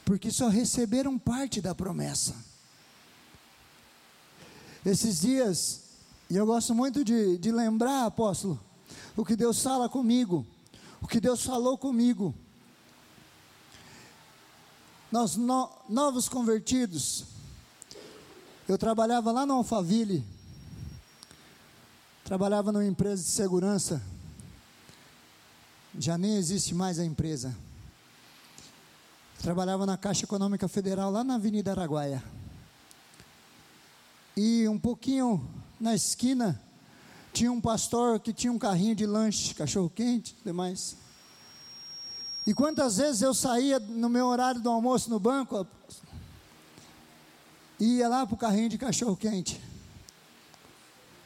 [0.03, 2.35] porque só receberam parte da promessa.
[4.85, 5.81] Esses dias,
[6.29, 8.59] e eu gosto muito de, de lembrar, apóstolo,
[9.15, 10.45] o que Deus fala comigo,
[11.01, 12.35] o que Deus falou comigo.
[15.11, 17.23] Nós, no, novos convertidos,
[18.67, 20.23] eu trabalhava lá no Alphaville,
[22.25, 24.01] trabalhava numa empresa de segurança,
[25.97, 27.55] já nem existe mais a empresa.
[29.43, 32.23] Trabalhava na Caixa Econômica Federal, lá na Avenida Araguaia.
[34.35, 35.47] E um pouquinho
[35.79, 36.59] na esquina,
[37.31, 40.97] tinha um pastor que tinha um carrinho de lanche, cachorro quente, demais.
[42.47, 45.65] E quantas vezes eu saía no meu horário do almoço no banco,
[47.79, 49.61] ia lá para o carrinho de cachorro quente.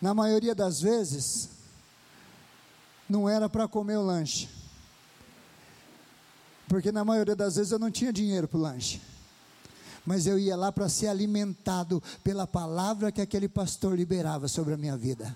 [0.01, 1.49] Na maioria das vezes,
[3.09, 4.47] não era para comer o lanche.
[6.67, 9.01] Porque na maioria das vezes eu não tinha dinheiro para o lanche.
[10.05, 14.77] Mas eu ia lá para ser alimentado pela palavra que aquele pastor liberava sobre a
[14.77, 15.35] minha vida.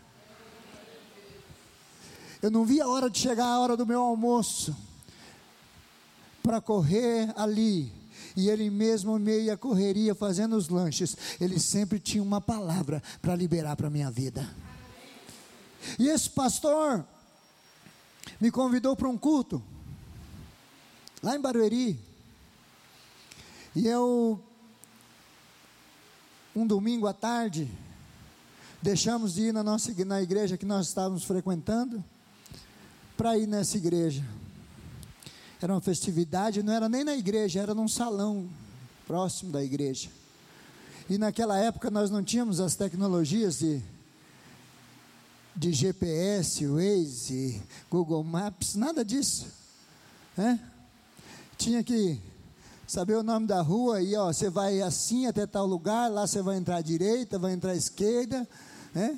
[2.42, 4.76] Eu não via a hora de chegar a hora do meu almoço
[6.44, 8.03] para correr ali.
[8.36, 13.36] E ele mesmo, meio a correria, fazendo os lanches, ele sempre tinha uma palavra para
[13.36, 14.48] liberar para a minha vida.
[16.00, 17.06] E esse pastor
[18.40, 19.62] me convidou para um culto,
[21.22, 22.00] lá em Barueri.
[23.76, 24.42] E eu,
[26.56, 27.70] um domingo à tarde,
[28.82, 32.04] deixamos de ir na nossa na igreja que nós estávamos frequentando
[33.16, 34.24] para ir nessa igreja.
[35.64, 38.50] Era uma festividade, não era nem na igreja, era num salão
[39.08, 40.10] próximo da igreja.
[41.10, 43.82] E naquela época nós não tínhamos as tecnologias de,
[45.56, 49.48] de GPS, Waze, Google Maps, nada disso.
[50.36, 50.60] Né?
[51.58, 52.20] Tinha que
[52.86, 56.42] saber o nome da rua e ó, você vai assim até tal lugar, lá você
[56.42, 58.46] vai entrar à direita, vai entrar à esquerda,
[58.94, 59.18] né?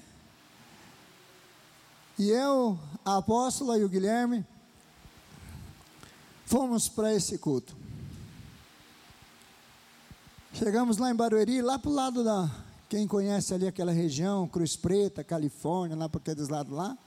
[2.19, 4.45] E eu, a apóstola e o Guilherme,
[6.45, 7.75] fomos para esse culto.
[10.53, 12.49] Chegamos lá em Barueri, lá para o lado da.
[12.87, 16.97] Quem conhece ali aquela região, Cruz Preta, Califórnia, lá para aqueles lados lá.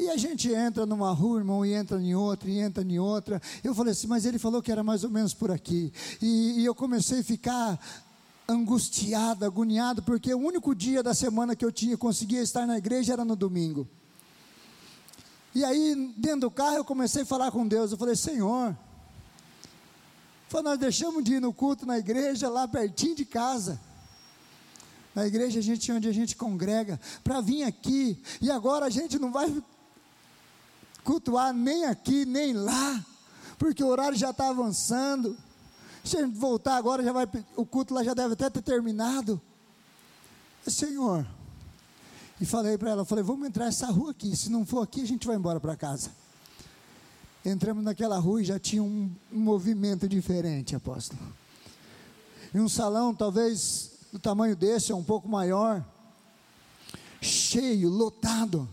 [0.00, 3.40] E a gente entra numa rua, irmão, e entra em outra, e entra em outra.
[3.62, 5.92] Eu falei assim, mas ele falou que era mais ou menos por aqui.
[6.20, 7.78] E, e eu comecei a ficar
[8.48, 13.12] angustiado, agoniado, porque o único dia da semana que eu tinha conseguia estar na igreja
[13.12, 13.86] era no domingo.
[15.54, 17.92] E aí, dentro do carro, eu comecei a falar com Deus.
[17.92, 18.76] Eu falei, Senhor,
[20.62, 23.80] nós deixamos de ir no culto na igreja, lá pertinho de casa.
[25.14, 28.20] Na igreja a gente onde a gente congrega, para vir aqui.
[28.40, 29.62] E agora a gente não vai
[31.04, 33.04] cultuar nem aqui, nem lá,
[33.58, 35.36] porque o horário já está avançando.
[36.02, 39.40] Se a gente voltar agora, já vai, o culto lá já deve até ter terminado.
[40.66, 41.26] Senhor,
[42.40, 44.36] e falei para ela, falei, vamos entrar essa rua aqui.
[44.36, 46.10] Se não for aqui, a gente vai embora para casa.
[47.44, 51.20] Entramos naquela rua e já tinha um, movimento diferente, apóstolo.
[52.54, 55.84] em um salão talvez do tamanho desse ou um pouco maior,
[57.20, 58.68] cheio, lotado.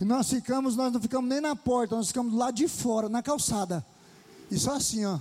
[0.00, 3.22] E nós ficamos, nós não ficamos nem na porta, nós ficamos lá de fora, na
[3.22, 3.84] calçada.
[4.50, 5.18] E só assim, ó.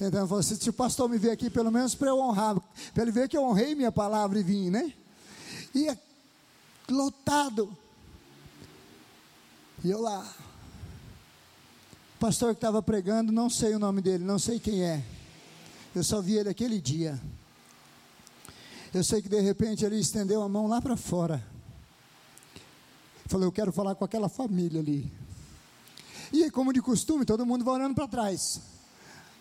[0.00, 2.56] Então, assim, se o pastor me ver aqui, pelo menos para eu honrar,
[2.94, 4.94] para ele ver que eu honrei minha palavra e vim, né?
[5.74, 5.96] É
[6.90, 7.76] lotado.
[9.84, 10.26] E eu lá.
[12.16, 15.02] O pastor que estava pregando, não sei o nome dele, não sei quem é.
[15.94, 17.20] Eu só vi ele aquele dia.
[18.92, 21.42] Eu sei que de repente ele estendeu a mão lá para fora.
[23.26, 25.10] Falou, eu quero falar com aquela família ali.
[26.32, 28.60] E como de costume, todo mundo vai olhando para trás.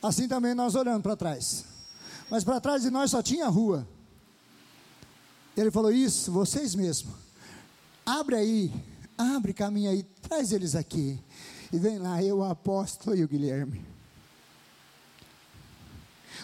[0.02, 1.66] Assim também nós olhando para trás.
[2.30, 3.88] Mas para trás de nós só tinha rua.
[5.56, 7.14] Ele falou: Isso, vocês mesmos.
[8.06, 8.74] Abre aí,
[9.18, 11.20] abre caminho aí, traz eles aqui.
[11.72, 13.86] E vem lá, eu, o apóstolo e o Guilherme.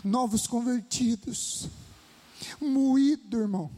[0.03, 1.67] Novos convertidos.
[2.61, 3.71] Moído, irmão.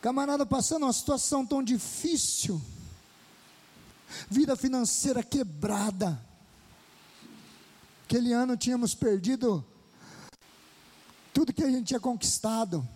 [0.00, 2.60] Camarada passando uma situação tão difícil.
[4.30, 6.18] Vida financeira quebrada
[8.08, 9.62] Aquele ano tínhamos perdido
[11.30, 12.88] tudo que a gente tinha conquistado.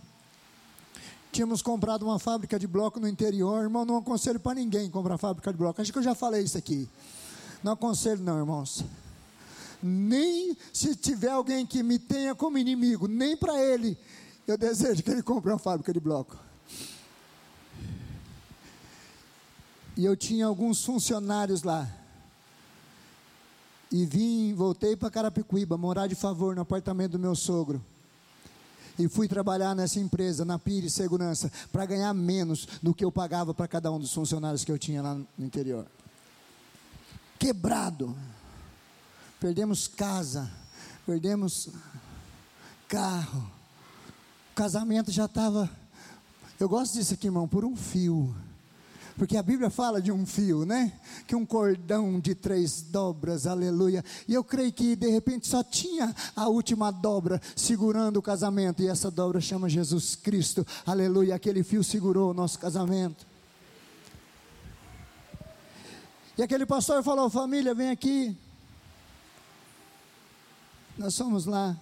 [1.33, 3.63] Tínhamos comprado uma fábrica de bloco no interior.
[3.63, 5.81] Irmão, não aconselho para ninguém comprar fábrica de bloco.
[5.81, 6.87] Acho que eu já falei isso aqui.
[7.63, 8.85] Não aconselho, não, irmãos.
[9.81, 13.97] Nem se tiver alguém que me tenha como inimigo, nem para ele,
[14.45, 16.37] eu desejo que ele compre uma fábrica de bloco.
[19.97, 21.89] E eu tinha alguns funcionários lá
[23.91, 27.83] e vim, voltei para Carapicuíba, morar de favor no apartamento do meu sogro.
[28.97, 33.53] E fui trabalhar nessa empresa, na Pires Segurança, para ganhar menos do que eu pagava
[33.53, 35.85] para cada um dos funcionários que eu tinha lá no interior.
[37.39, 38.15] Quebrado.
[39.39, 40.49] Perdemos casa,
[41.05, 41.69] perdemos
[42.87, 43.51] carro.
[44.51, 45.69] O casamento já estava.
[46.59, 48.33] Eu gosto disso aqui, irmão, por um fio.
[49.17, 50.99] Porque a Bíblia fala de um fio, né?
[51.27, 54.03] Que um cordão de três dobras, aleluia.
[54.27, 58.81] E eu creio que de repente só tinha a última dobra segurando o casamento.
[58.81, 61.35] E essa dobra chama Jesus Cristo, aleluia.
[61.35, 63.27] Aquele fio segurou o nosso casamento.
[66.35, 68.35] E aquele pastor falou: família, vem aqui.
[70.97, 71.77] Nós fomos lá.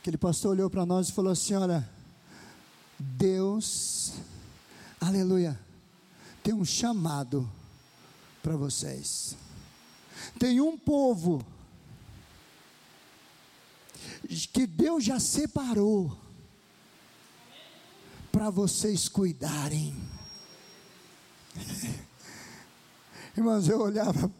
[0.00, 1.88] Aquele pastor olhou para nós e falou: Senhora,
[2.98, 4.12] Deus,
[5.00, 5.65] aleluia
[6.46, 7.50] tem um chamado
[8.40, 9.36] para vocês.
[10.38, 11.44] Tem um povo
[14.52, 16.16] que Deus já separou
[18.30, 20.00] para vocês cuidarem.
[23.36, 24.32] Irmãos, eu olhava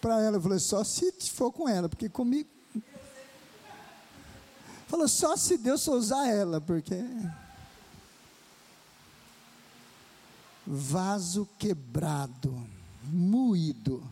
[0.00, 2.50] para ela e falei, só se for com ela, porque comigo.
[4.88, 6.96] Falou, só se Deus usar ela, porque.
[10.70, 12.54] Vaso quebrado,
[13.04, 14.02] moído.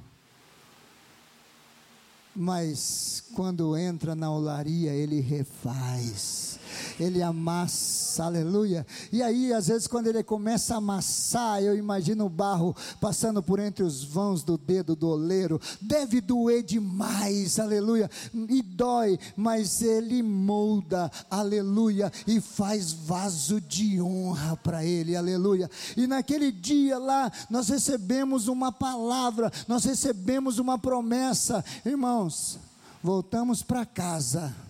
[2.35, 6.59] Mas quando entra na olaria, ele refaz
[6.99, 8.87] ele amassa, aleluia.
[9.13, 13.59] E aí, às vezes, quando ele começa a amassar, eu imagino o barro passando por
[13.59, 18.11] entre os vãos do dedo do oleiro, deve doer demais, aleluia,
[18.49, 25.71] e dói, mas ele molda, aleluia, e faz vaso de honra para ele, aleluia.
[25.97, 32.59] E naquele dia lá, nós recebemos uma palavra, nós recebemos uma promessa, irmãos,
[33.03, 34.66] voltamos para casa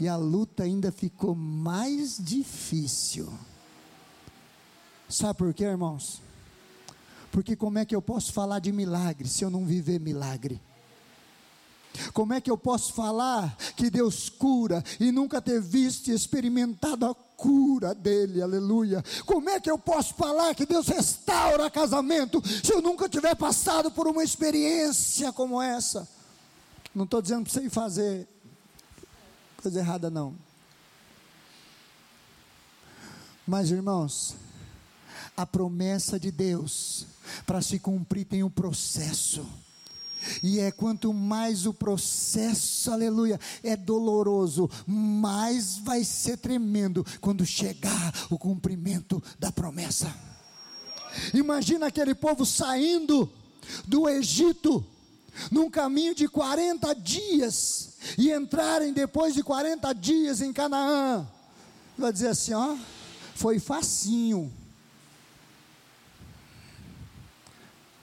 [0.00, 3.32] e a luta ainda ficou mais difícil.
[5.08, 6.20] Sabe por quê, irmãos?
[7.30, 10.60] Porque como é que eu posso falar de milagre se eu não viver milagre?
[12.12, 17.06] Como é que eu posso falar que Deus cura e nunca ter visto e experimentado
[17.06, 19.02] a cura dele, aleluia?
[19.24, 23.90] Como é que eu posso falar que Deus restaura casamento se eu nunca tiver passado
[23.90, 26.08] por uma experiência como essa?
[26.94, 28.28] Não estou dizendo para você ir fazer
[29.62, 30.34] coisa errada não.
[33.46, 34.36] Mas irmãos,
[35.36, 37.06] a promessa de Deus
[37.44, 39.46] para se cumprir tem um processo.
[40.42, 48.12] E é quanto mais o processo, aleluia, é doloroso, mais vai ser tremendo quando chegar
[48.28, 50.14] o cumprimento da promessa.
[51.32, 53.30] Imagina aquele povo saindo
[53.86, 54.84] do Egito,
[55.50, 61.26] num caminho de 40 dias, e entrarem depois de 40 dias em Canaã,
[61.96, 62.76] vai dizer assim: ó,
[63.34, 64.52] foi facinho.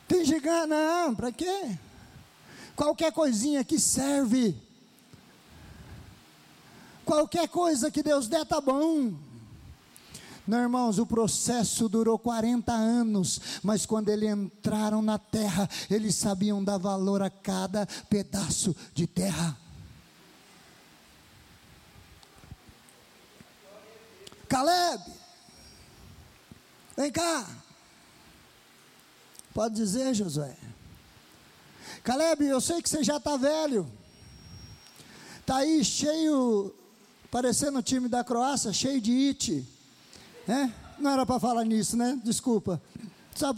[0.07, 1.77] Tem Canaã, para quê?
[2.75, 4.55] Qualquer coisinha que serve.
[7.03, 9.13] Qualquer coisa que Deus der, tá bom.
[10.47, 16.63] Não, irmãos, o processo durou 40 anos, mas quando eles entraram na terra, eles sabiam
[16.63, 19.57] dar valor a cada pedaço de terra.
[24.47, 25.03] Caleb,
[26.95, 27.47] vem cá.
[29.51, 30.55] Pode dizer, Josué.
[32.03, 33.91] Caleb, eu sei que você já está velho.
[35.39, 36.73] Está aí cheio,
[37.31, 39.74] parecendo o time da Croácia, cheio de it.
[40.47, 40.73] Né?
[40.99, 42.19] Não era para falar nisso, né?
[42.23, 42.81] Desculpa.
[43.35, 43.53] Só.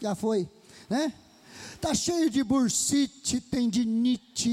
[0.00, 0.48] Já foi.
[0.88, 1.12] Né?
[1.80, 4.50] Tá cheio de bursite, tendinite,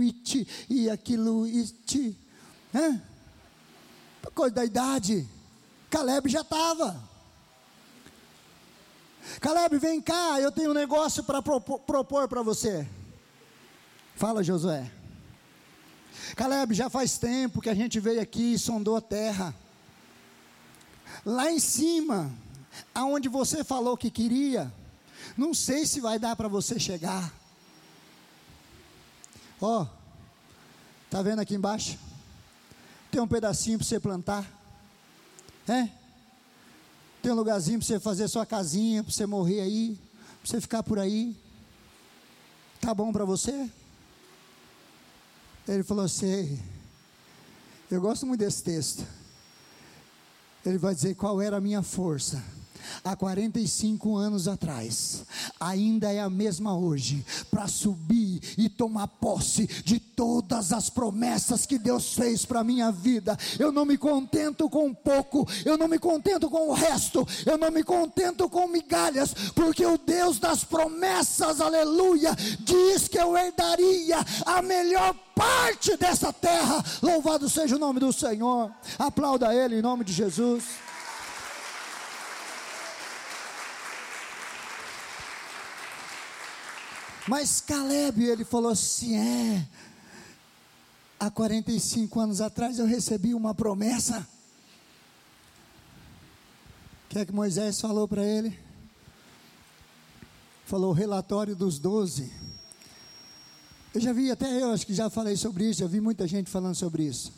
[0.00, 2.16] it, e aquilo, it.
[2.72, 3.02] Né?
[4.34, 5.28] Coisa da idade.
[5.90, 7.08] Caleb já estava.
[9.40, 12.88] Caleb, vem cá, eu tenho um negócio para propor para você.
[14.16, 14.90] Fala, Josué.
[16.36, 19.54] Caleb, já faz tempo que a gente veio aqui e sondou a terra.
[21.24, 22.32] Lá em cima,
[22.94, 24.72] aonde você falou que queria,
[25.36, 27.32] não sei se vai dar para você chegar.
[29.60, 29.86] Ó, oh,
[31.10, 31.98] tá vendo aqui embaixo?
[33.10, 34.46] Tem um pedacinho para você plantar.
[35.68, 35.88] É?
[37.22, 39.98] Tem um lugarzinho para você fazer sua casinha, para você morrer aí,
[40.40, 41.36] para você ficar por aí.
[42.80, 43.70] Tá bom para você?
[45.68, 46.60] Ele falou assim:
[47.90, 49.19] Eu gosto muito desse texto.
[50.64, 52.42] Ele vai dizer qual era a minha força
[53.04, 55.24] há 45 anos atrás,
[55.58, 61.78] ainda é a mesma hoje, para subir e tomar posse de todas as promessas que
[61.78, 63.36] Deus fez para a minha vida.
[63.58, 67.70] Eu não me contento com pouco, eu não me contento com o resto, eu não
[67.70, 74.62] me contento com migalhas, porque o Deus das promessas, aleluia, diz que eu herdaria a
[74.62, 76.84] melhor parte dessa terra.
[77.02, 78.70] Louvado seja o nome do Senhor.
[78.98, 80.64] Aplauda Ele em nome de Jesus.
[87.30, 89.64] Mas Caleb, ele falou assim: é,
[91.20, 94.26] há 45 anos atrás eu recebi uma promessa.
[97.04, 98.58] O que é que Moisés falou para ele?
[100.66, 102.32] Falou o relatório dos doze.
[103.94, 106.50] Eu já vi, até eu acho que já falei sobre isso, já vi muita gente
[106.50, 107.32] falando sobre isso.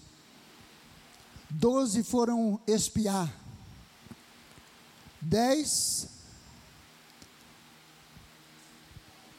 [1.51, 3.31] Doze foram espiar.
[5.21, 6.09] Dez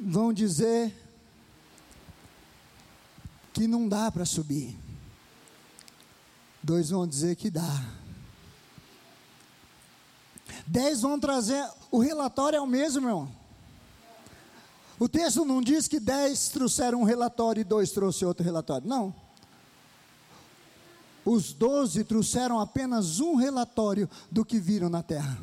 [0.05, 0.93] vão dizer
[3.53, 4.77] que não dá para subir.
[6.61, 7.83] Dois vão dizer que dá.
[10.65, 11.67] Dez vão trazer.
[11.91, 13.31] O relatório é o mesmo, meu irmão.
[14.99, 18.87] O texto não diz que dez trouxeram um relatório e dois trouxeram outro relatório.
[18.87, 19.13] Não.
[21.25, 25.37] Os doze trouxeram apenas um relatório do que viram na terra.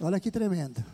[0.00, 0.84] Olha que tremendo.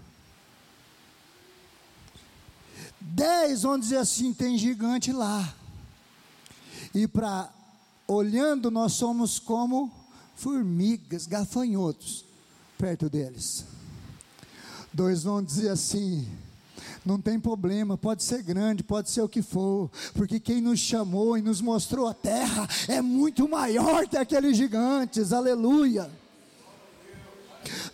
[3.01, 5.55] Dez vão dizer assim: tem gigante lá.
[6.95, 7.49] E para
[8.07, 9.91] olhando, nós somos como
[10.35, 12.25] formigas, gafanhotos
[12.77, 13.65] perto deles.
[14.93, 16.29] Dois vão dizer assim:
[17.05, 21.39] não tem problema, pode ser grande, pode ser o que for, porque quem nos chamou
[21.39, 26.11] e nos mostrou a terra é muito maior que aqueles gigantes, aleluia.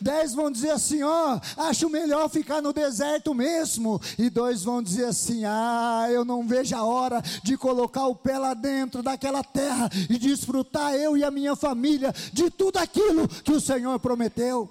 [0.01, 4.01] Dez vão dizer assim: ó, oh, acho melhor ficar no deserto mesmo.
[4.19, 8.39] E dois vão dizer assim: ah, eu não vejo a hora de colocar o pé
[8.39, 13.53] lá dentro daquela terra e desfrutar eu e a minha família de tudo aquilo que
[13.53, 14.71] o Senhor prometeu.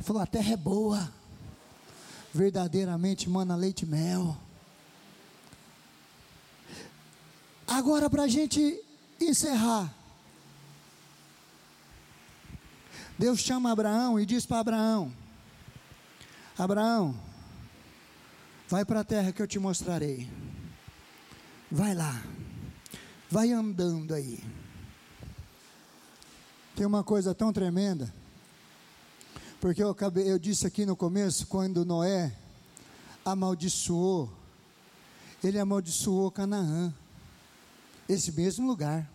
[0.00, 1.12] Falou: a terra é boa,
[2.32, 4.36] verdadeiramente mana leite e mel.
[7.66, 8.80] Agora, para a gente
[9.20, 10.03] encerrar.
[13.18, 15.12] Deus chama Abraão e diz para Abraão:
[16.58, 17.16] Abraão,
[18.68, 20.28] vai para a terra que eu te mostrarei.
[21.70, 22.22] Vai lá,
[23.30, 24.42] vai andando aí.
[26.74, 28.12] Tem uma coisa tão tremenda,
[29.60, 32.36] porque eu, acabei, eu disse aqui no começo, quando Noé
[33.24, 34.32] amaldiçoou,
[35.42, 36.92] ele amaldiçoou Canaã,
[38.08, 39.08] esse mesmo lugar,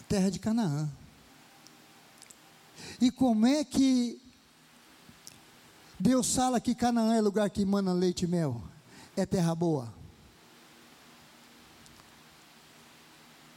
[0.00, 0.90] a terra de Canaã.
[3.00, 4.20] E como é que
[5.98, 8.62] Deus fala que Canaã é lugar que emana leite e mel?
[9.16, 9.92] É terra boa.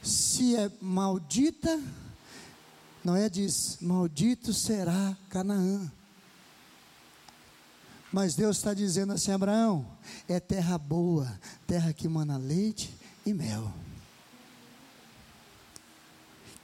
[0.02, 1.82] Se é maldita,
[3.04, 5.90] Noé diz: Maldito será Canaã.
[8.10, 9.86] Mas Deus está dizendo assim: Abraão,
[10.28, 12.94] é terra boa, terra que mana leite
[13.26, 13.72] e mel.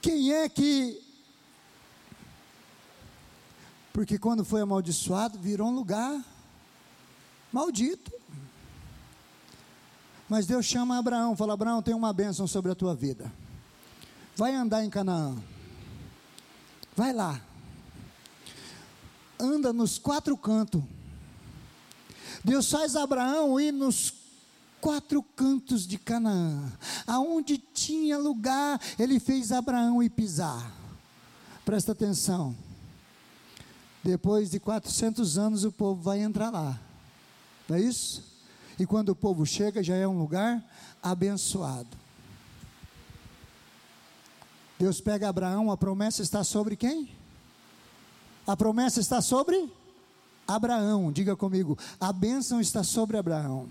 [0.01, 1.10] Quem é que.
[3.93, 6.23] Porque quando foi amaldiçoado, virou um lugar
[7.51, 8.11] maldito.
[10.29, 13.31] Mas Deus chama Abraão, fala: Abraão, tem uma bênção sobre a tua vida.
[14.35, 15.35] Vai andar em Canaã.
[16.95, 17.41] Vai lá.
[19.37, 20.81] Anda nos quatro cantos.
[22.43, 24.13] Deus faz Abraão ir nos
[24.79, 26.71] quatro cantos de Canaã.
[27.05, 30.71] Aonde tinha lugar, ele fez Abraão ir pisar.
[31.65, 32.55] Presta atenção.
[34.03, 36.79] Depois de 400 anos, o povo vai entrar lá.
[37.69, 38.23] Não é isso?
[38.79, 40.63] E quando o povo chega, já é um lugar
[41.03, 42.01] abençoado.
[44.79, 47.15] Deus pega Abraão, a promessa está sobre quem?
[48.47, 49.71] A promessa está sobre
[50.47, 51.11] Abraão.
[51.11, 53.69] Diga comigo, a bênção está sobre Abraão.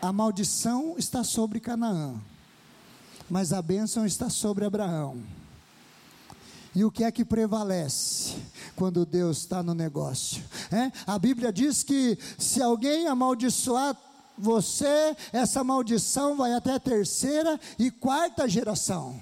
[0.00, 2.20] A maldição está sobre Canaã,
[3.28, 5.22] mas a bênção está sobre Abraão.
[6.74, 8.34] E o que é que prevalece
[8.74, 10.42] quando Deus está no negócio?
[10.70, 10.90] É?
[11.06, 13.96] A Bíblia diz que se alguém amaldiçoar
[14.38, 19.20] você, essa maldição vai até a terceira e quarta geração.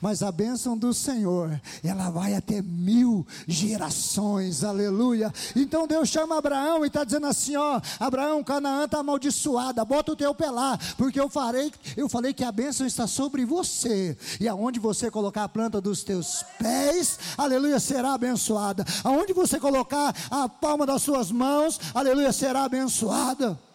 [0.00, 5.32] Mas a bênção do Senhor, ela vai até mil gerações, aleluia.
[5.54, 10.16] Então Deus chama Abraão e está dizendo assim: ó, Abraão, Canaã está amaldiçoada, bota o
[10.16, 14.48] teu pé lá, porque eu farei, eu falei que a bênção está sobre você, e
[14.48, 18.84] aonde você colocar a planta dos teus pés, aleluia, será abençoada.
[19.04, 23.67] Aonde você colocar a palma das suas mãos, aleluia, será abençoada.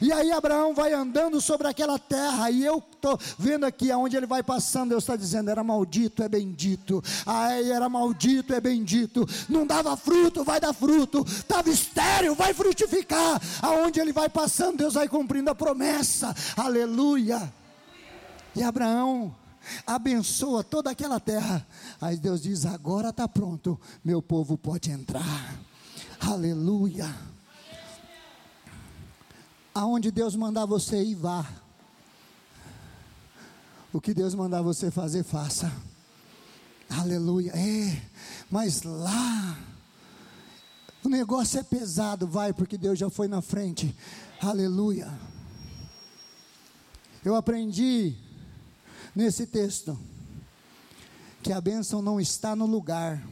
[0.00, 4.26] E aí Abraão vai andando sobre aquela terra, e eu estou vendo aqui aonde ele
[4.26, 7.02] vai passando, Deus está dizendo: era maldito, é bendito.
[7.26, 9.26] Ai, era maldito, é bendito.
[9.48, 11.24] Não dava fruto, vai dar fruto.
[11.26, 13.40] Estava estéreo, vai frutificar.
[13.62, 16.34] Aonde ele vai passando, Deus vai cumprindo a promessa.
[16.56, 17.52] Aleluia.
[18.56, 19.34] E Abraão
[19.86, 21.66] abençoa toda aquela terra.
[22.00, 25.58] Aí Deus diz: agora está pronto, meu povo pode entrar.
[26.20, 27.33] Aleluia.
[29.74, 31.44] Aonde Deus mandar você ir, vá.
[33.92, 35.72] O que Deus mandar você fazer, faça.
[36.88, 37.50] Aleluia.
[37.56, 38.02] É,
[38.48, 39.58] mas lá
[41.02, 43.94] o negócio é pesado, vai, porque Deus já foi na frente.
[44.40, 45.12] Aleluia.
[47.24, 48.16] Eu aprendi
[49.14, 49.98] nesse texto
[51.42, 53.22] que a bênção não está no lugar.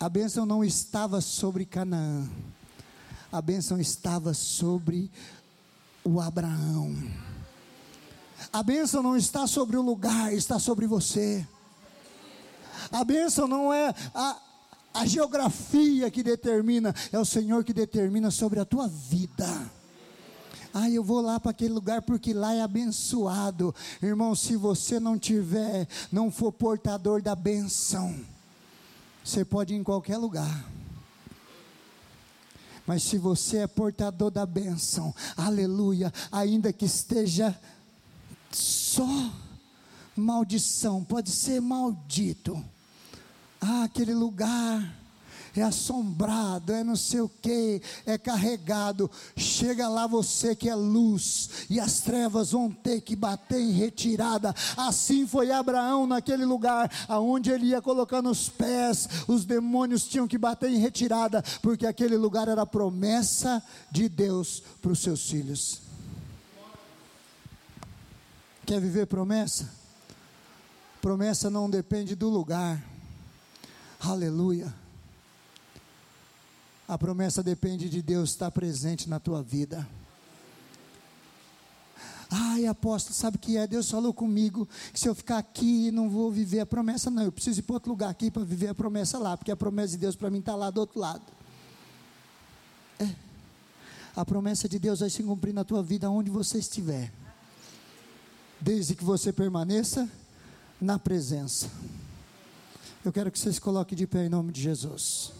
[0.00, 2.28] A bênção não estava sobre Canaã
[3.30, 5.10] a bênção estava sobre
[6.04, 6.94] o Abraão.
[8.52, 11.46] A bênção não está sobre o lugar, está sobre você.
[12.92, 14.40] A bênção não é a,
[14.94, 19.46] a geografia que determina, é o Senhor que determina sobre a tua vida.
[20.72, 23.74] Ah, eu vou lá para aquele lugar porque lá é abençoado.
[24.02, 28.14] Irmão, se você não tiver, não for portador da benção,
[29.24, 30.70] você pode ir em qualquer lugar.
[32.86, 37.58] Mas se você é portador da bênção, aleluia, ainda que esteja
[38.52, 39.32] só
[40.14, 42.62] maldição, pode ser maldito.
[43.60, 44.94] Ah, aquele lugar
[45.60, 49.10] é assombrado, é não sei o que, é carregado.
[49.36, 54.54] Chega lá você que é luz, e as trevas vão ter que bater em retirada.
[54.76, 60.38] Assim foi Abraão naquele lugar, aonde ele ia colocando os pés, os demônios tinham que
[60.38, 65.80] bater em retirada, porque aquele lugar era promessa de Deus para os seus filhos.
[68.64, 69.70] Quer viver promessa?
[71.00, 72.82] Promessa não depende do lugar.
[74.00, 74.85] Aleluia.
[76.88, 79.86] A promessa depende de Deus estar presente na tua vida.
[82.30, 83.66] Ai, apóstolo, sabe o que é?
[83.66, 87.22] Deus falou comigo que se eu ficar aqui não vou viver a promessa, não.
[87.22, 89.92] Eu preciso ir para outro lugar aqui para viver a promessa lá, porque a promessa
[89.92, 91.22] de Deus para mim está lá do outro lado.
[92.98, 93.08] É.
[94.14, 97.12] A promessa de Deus vai se cumprir na tua vida onde você estiver,
[98.60, 100.08] desde que você permaneça
[100.80, 101.70] na presença.
[103.04, 105.32] Eu quero que você se coloque de pé em nome de Jesus.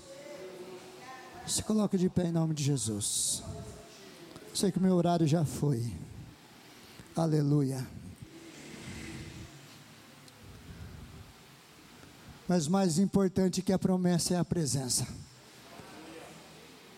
[1.47, 3.43] Se coloque de pé em nome de Jesus.
[4.53, 5.95] Sei que o meu horário já foi.
[7.15, 7.87] Aleluia.
[12.49, 15.07] Mas mais importante que a promessa é a presença.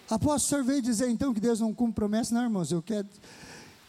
[0.09, 2.73] Após o senhor veio dizer então que Deus não cumpre promessa, não, irmãos.
[2.73, 3.07] Eu quero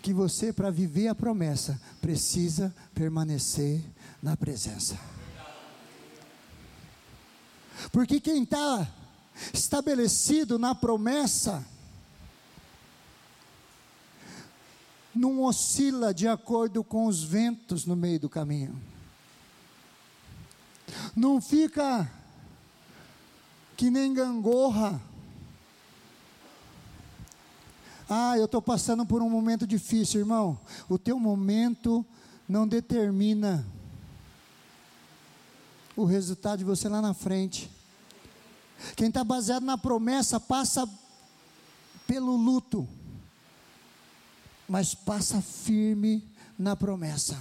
[0.02, 3.82] que você, para viver a promessa, precisa permanecer
[4.22, 5.00] na presença.
[7.92, 8.86] Porque quem está
[9.54, 11.66] estabelecido na promessa,
[15.14, 18.80] não oscila de acordo com os ventos no meio do caminho.
[21.16, 22.10] Não fica
[23.76, 25.02] que nem gangorra.
[28.10, 30.60] Ah, eu estou passando por um momento difícil, irmão.
[30.88, 32.06] O teu momento
[32.48, 33.66] não determina
[35.96, 37.70] o resultado de você lá na frente.
[38.96, 40.90] Quem está baseado na promessa passa
[42.08, 42.88] pelo luto,
[44.68, 46.24] mas passa firme
[46.58, 47.38] na promessa.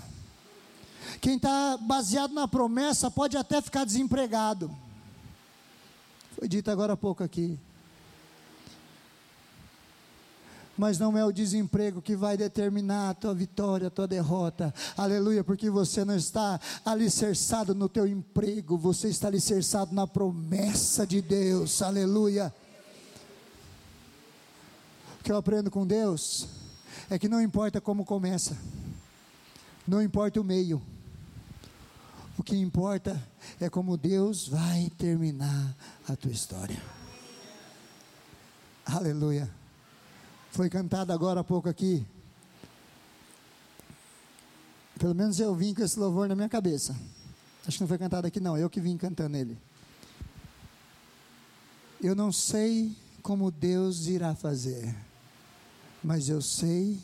[1.21, 4.75] Quem está baseado na promessa pode até ficar desempregado.
[6.35, 7.59] Foi dito agora há pouco aqui.
[10.79, 14.73] Mas não é o desemprego que vai determinar a tua vitória, a tua derrota.
[14.97, 21.21] Aleluia, porque você não está alicerçado no teu emprego, você está alicerçado na promessa de
[21.21, 21.83] Deus.
[21.83, 22.55] Aleluia.
[25.21, 26.47] O que eu aprendo com Deus
[27.11, 28.57] é que não importa como começa,
[29.87, 30.81] não importa o meio.
[32.39, 33.21] O que importa
[33.61, 35.77] é como Deus vai terminar
[36.09, 36.81] a tua história.
[38.87, 39.58] Aleluia.
[40.59, 42.05] Foi cantado agora há pouco aqui.
[44.99, 46.97] Pelo menos eu vim com esse louvor na minha cabeça.
[47.65, 48.59] Acho que não foi cantado aqui, não.
[48.59, 49.57] Eu que vim cantando ele.
[52.03, 52.93] Eu não sei
[53.23, 54.93] como Deus irá fazer,
[56.03, 56.99] mas eu sei,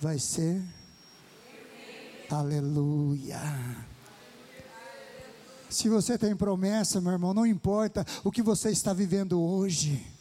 [0.00, 0.62] vai ser.
[2.30, 3.40] Aleluia.
[5.68, 10.13] Se você tem promessa, meu irmão, não importa o que você está vivendo hoje.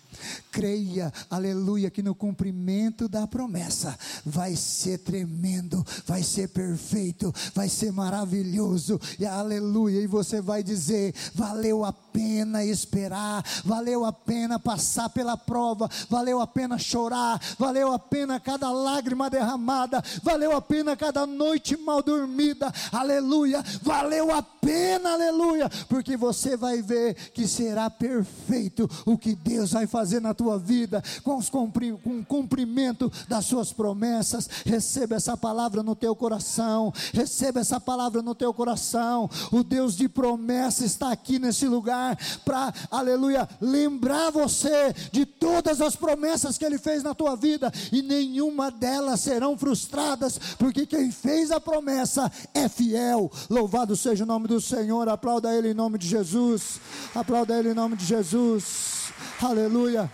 [0.52, 7.92] Creia, aleluia, que no cumprimento da promessa vai ser tremendo, vai ser perfeito, vai ser
[7.92, 15.10] maravilhoso, e aleluia, e você vai dizer: valeu a pena esperar, valeu a pena passar
[15.10, 20.96] pela prova, valeu a pena chorar, valeu a pena cada lágrima derramada, valeu a pena
[20.96, 27.90] cada noite mal dormida, aleluia, valeu a pena, aleluia, porque você vai ver que será
[27.90, 33.12] perfeito o que Deus vai fazer na tua vida, com, os cumpri, com o cumprimento
[33.28, 34.48] das suas promessas.
[34.66, 39.30] Receba essa palavra no teu coração, receba essa palavra no teu coração.
[39.52, 42.03] O Deus de promessa está aqui nesse lugar
[42.44, 48.02] para, aleluia, lembrar você de todas as promessas que Ele fez na tua vida e
[48.02, 53.32] nenhuma delas serão frustradas, porque quem fez a promessa é fiel.
[53.50, 55.08] Louvado seja o nome do Senhor.
[55.10, 56.80] Aplauda Ele em nome de Jesus.
[57.14, 59.12] Aplauda Ele em nome de Jesus.
[59.42, 60.10] Aleluia.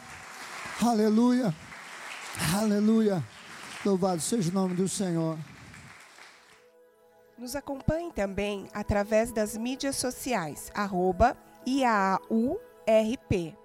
[0.82, 1.54] Aleluia.
[2.56, 3.24] Aleluia.
[3.86, 5.38] Louvado seja o nome do Senhor.
[7.38, 11.38] Nos acompanhe também através das mídias sociais, arroba
[11.70, 13.59] IAURP.